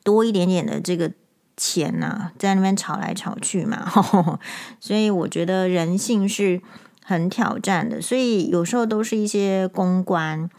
[0.03, 1.11] 多一点点的这个
[1.57, 3.91] 钱呐，在那边吵来吵去嘛，
[4.81, 6.61] 所以我觉得人性是
[7.05, 10.51] 很挑战的，所以有时候都是一些公关，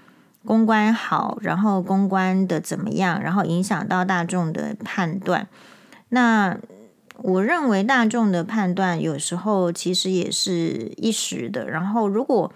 [0.45, 5.47] 公关好，然后公关的怎么样，然后影响到大众的判断。
[6.09, 6.57] 那
[7.17, 11.69] 我认为大众的判断有时候其实也是一时的。
[11.69, 12.53] 然后，如果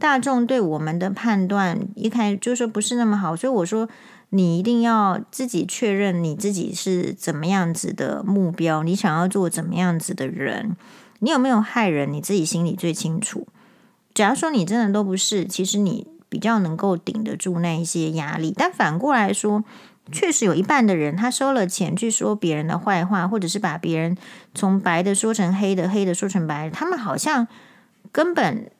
[0.00, 3.88] 大众对我们的判断一开就说不是那么好，所以我说
[4.30, 10.74] 你一定要自己确认你自己是怎么样子的目标，你想要做怎么样子的人，
[11.18, 13.46] 你有没有害人，你自己心里最清楚。
[14.14, 18.54] 假如说你真的都不是，其实你比较能够顶得住那一些压力。
[18.56, 19.62] 但反过来说，
[20.10, 24.16] 确实有一半的人，他收了钱去说别人的坏话，或者是把别人
[24.54, 27.46] 从白的说成黑的，黑的说成白的，他们好像
[28.10, 28.70] 根本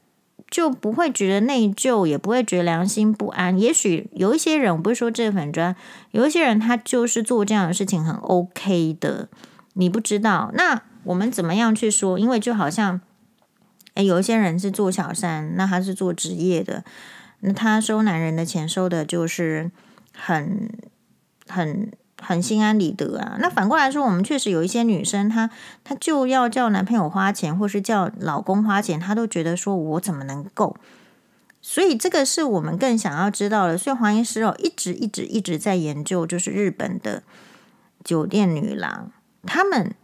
[0.50, 3.58] 就不会觉得内疚，也不会觉得良心不安。
[3.58, 5.76] 也许有一些人，我不是说这粉专，
[6.10, 9.28] 有一些人他就是做这样的事情很 OK 的，
[9.74, 10.50] 你不知道。
[10.54, 12.18] 那我们怎么样去说？
[12.18, 13.00] 因为就好像。
[13.94, 16.84] 诶，有一些人是做小三，那他是做职业的，
[17.40, 19.72] 那他收男人的钱收的就是
[20.16, 20.70] 很
[21.48, 21.90] 很
[22.20, 23.36] 很心安理得啊。
[23.40, 25.50] 那反过来说，我们确实有一些女生，她
[25.82, 30.76] 她就要叫男朋友花钱，或是叫老公花钱，她都觉得说我怎么能够？
[31.62, 33.76] 所以这个是我们更想要知道的。
[33.76, 37.22] 所以黄医师哦，一直一直一直在研究，就是日本的
[38.02, 39.10] 酒店女郎，
[39.44, 39.94] 她们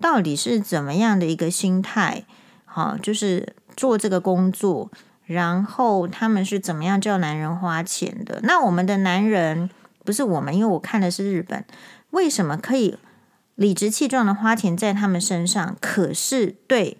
[0.00, 2.24] 到底是怎么样的一个心态？
[2.64, 4.90] 好，就是做这个工作，
[5.24, 8.40] 然后他们是怎么样叫男人花钱的？
[8.42, 9.70] 那我们的男人
[10.06, 11.64] 不是我们，因为我看的是日本，
[12.10, 12.96] 为什么可以
[13.56, 15.76] 理直气壮的花钱在他们身上？
[15.80, 16.96] 可是对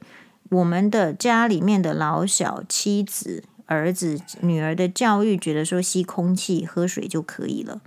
[0.51, 7.81] 我们的家里面的老小、妻子、儿子、女儿的教育，觉得说吸空气、喝水就可以了。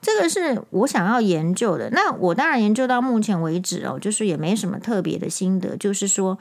[0.00, 1.88] 这个是我想要研究的。
[1.90, 6.38] 那我当然研究到目前为止哦，就是也没什么特别的心得，就是说。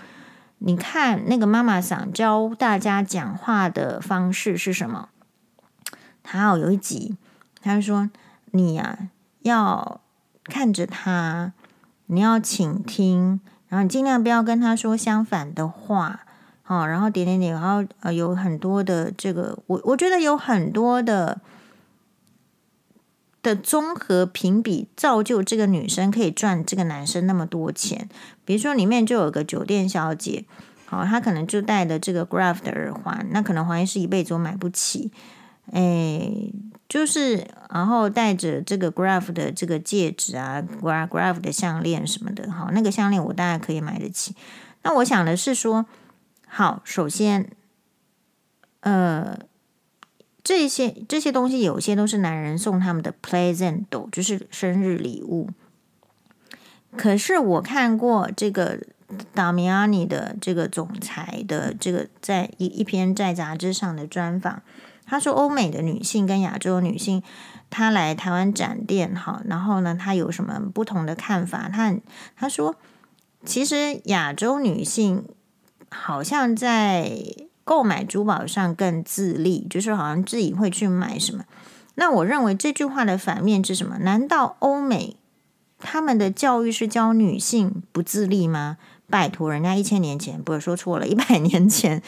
[0.63, 5.09] 你看那个妈妈桑教大家讲话的方式是什么？
[6.21, 7.17] 他有一集，
[7.61, 8.09] 他就说
[8.51, 9.09] ：“你呀、
[9.41, 10.01] 要
[10.43, 11.53] 看着他，
[12.07, 16.21] 你要倾听，然后你尽量不要跟他说相反的话，
[16.63, 21.41] 好，然后点点点，然后呃，有很多的这个，我我觉得有很多的。”
[23.43, 28.07] 的综合评比造就这个女生可以赚这个男生那么多钱。
[28.45, 30.45] 比如说，里面就有个酒店小姐，
[30.85, 35.11] 好，她可能就戴的这个 Graf 的耳环，那可能黄医师一辈子都买不起。
[35.71, 36.31] 哎，
[36.91, 44.35] 就是然后戴着这个 Graff 的这个戒指啊，Graff 的项链什么的，好，那个项链我大概可以买得起。
[44.83, 45.85] 那我想的是说，
[46.45, 47.49] 好，首先，
[48.81, 49.39] 呃。
[50.43, 55.47] 这些这些东西有些都是男人送他们的 present，就是生日礼物。
[56.97, 58.79] 可是我看过这个
[59.35, 64.63] 达米安尼的这个总裁的这个在一一篇在杂志上的专访，
[65.11, 67.21] 他说欧美的女性跟亚洲女性，
[67.69, 71.69] 她来台湾展店哈，然后呢，她有什么不同的看法？
[71.71, 71.93] 她
[72.35, 72.75] 她说，
[73.45, 75.25] 其实亚洲女性
[75.89, 77.11] 好像在。
[77.63, 81.45] 购买珠宝上更自立，就是好像自己会去买什么。
[81.93, 83.99] 那我认为这句话的反面是什么？
[83.99, 85.15] 难道欧美
[85.77, 88.77] 他们的教育是教女性不自立吗？
[89.09, 92.01] 拜托，人家一千年前不是说错了，一百年前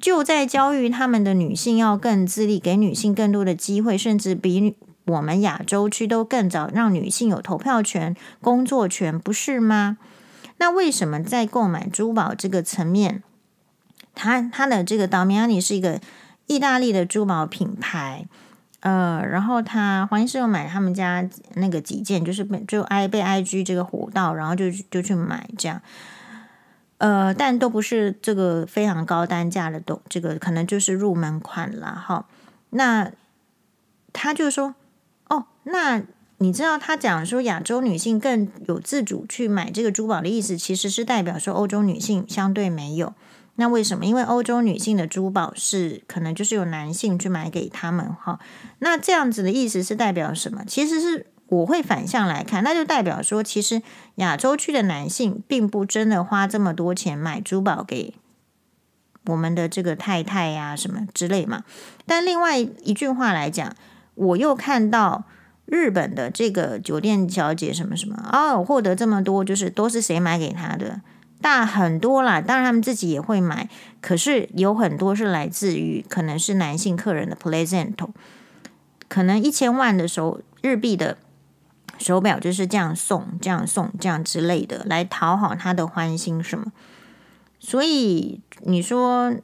[0.00, 4.76] 就在教育他们的女性要更自立，给女性更多的机会，甚至比
[5.06, 9.98] 我们亚洲区都更早让女性有投票权、工作权，不是吗？
[10.58, 13.22] 那为什么在购买珠宝这个层面？
[14.14, 16.00] 他他的这个 Damiani 是一个
[16.46, 18.26] 意大利的珠宝品牌，
[18.80, 25.82] 呃，然后他黄医师有买他们家那个几件，就是被就 I 被 IG 这个火到，然后就就去买这样，
[26.98, 32.26] 呃，但都不是这个非常高单价的，都这个可能就是入门款了哈。
[32.70, 33.12] 那
[34.12, 34.74] 他就说，
[35.28, 36.02] 哦，那
[36.38, 43.14] 你知道他讲说亚洲女性更有自主去买这个珠宝的意思，其实是代表说欧洲女性相对没有。
[43.58, 44.04] 那为什么？
[44.04, 48.38] 因为欧洲女性的珠宝是可能就是有男性去买给他们哈。
[48.80, 50.62] 那这样子的意思是代表什么？
[50.66, 53.82] 其实是我会反向来看，那就代表说，其实
[54.16, 58.14] 亚洲区的男性并不真的花这么多钱买珠宝给
[59.26, 61.62] 我们的这个太太呀什么之类嘛。
[62.04, 63.74] 但另外一句话来讲，
[64.14, 65.24] 我又看到
[65.66, 71.00] 日本的这个酒店小姐什么什么哦，获得这么多，就是都是谁买给她的？
[71.40, 73.68] 大很多啦，当然他们自己也会买，
[74.00, 77.94] 可是有很多是来自于可能是男性客人的 present，
[79.06, 81.18] 可能一千万的时候日币的
[81.98, 86.72] 手表就是这样送、这样送、这样之类的，来讨好他的欢心什么。
[87.58, 89.34] 所以你说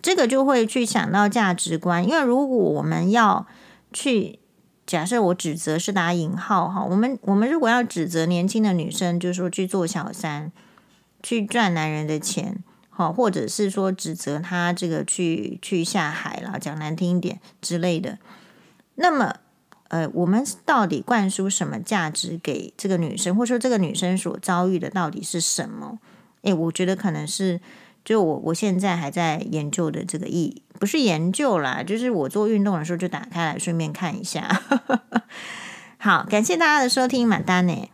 [0.00, 3.46] 这个就会去想到价值观，因为如果我们要
[3.92, 4.38] 去。
[4.84, 10.50] 假设我指责是打引号哈，我们我们如果要指责年轻的女生，就是说去做小三，
[11.22, 18.18] 去赚男人的钱，好，或者是说指责他这个去去下海了，讲难听一点之类的。
[18.96, 19.36] 那么，
[19.92, 25.98] 呃，我们到底灌输什么价值给这个女生，或者说这个女生所遭遇的到底是什么？
[26.40, 27.60] 诶，我觉得可能是
[28.02, 34.62] 就我我现在还在研究的这个意义，不是研究啦，就是我做运动的时候就打开来顺便看一下。
[36.00, 37.91] 好，感谢大家的收听，马丹呢。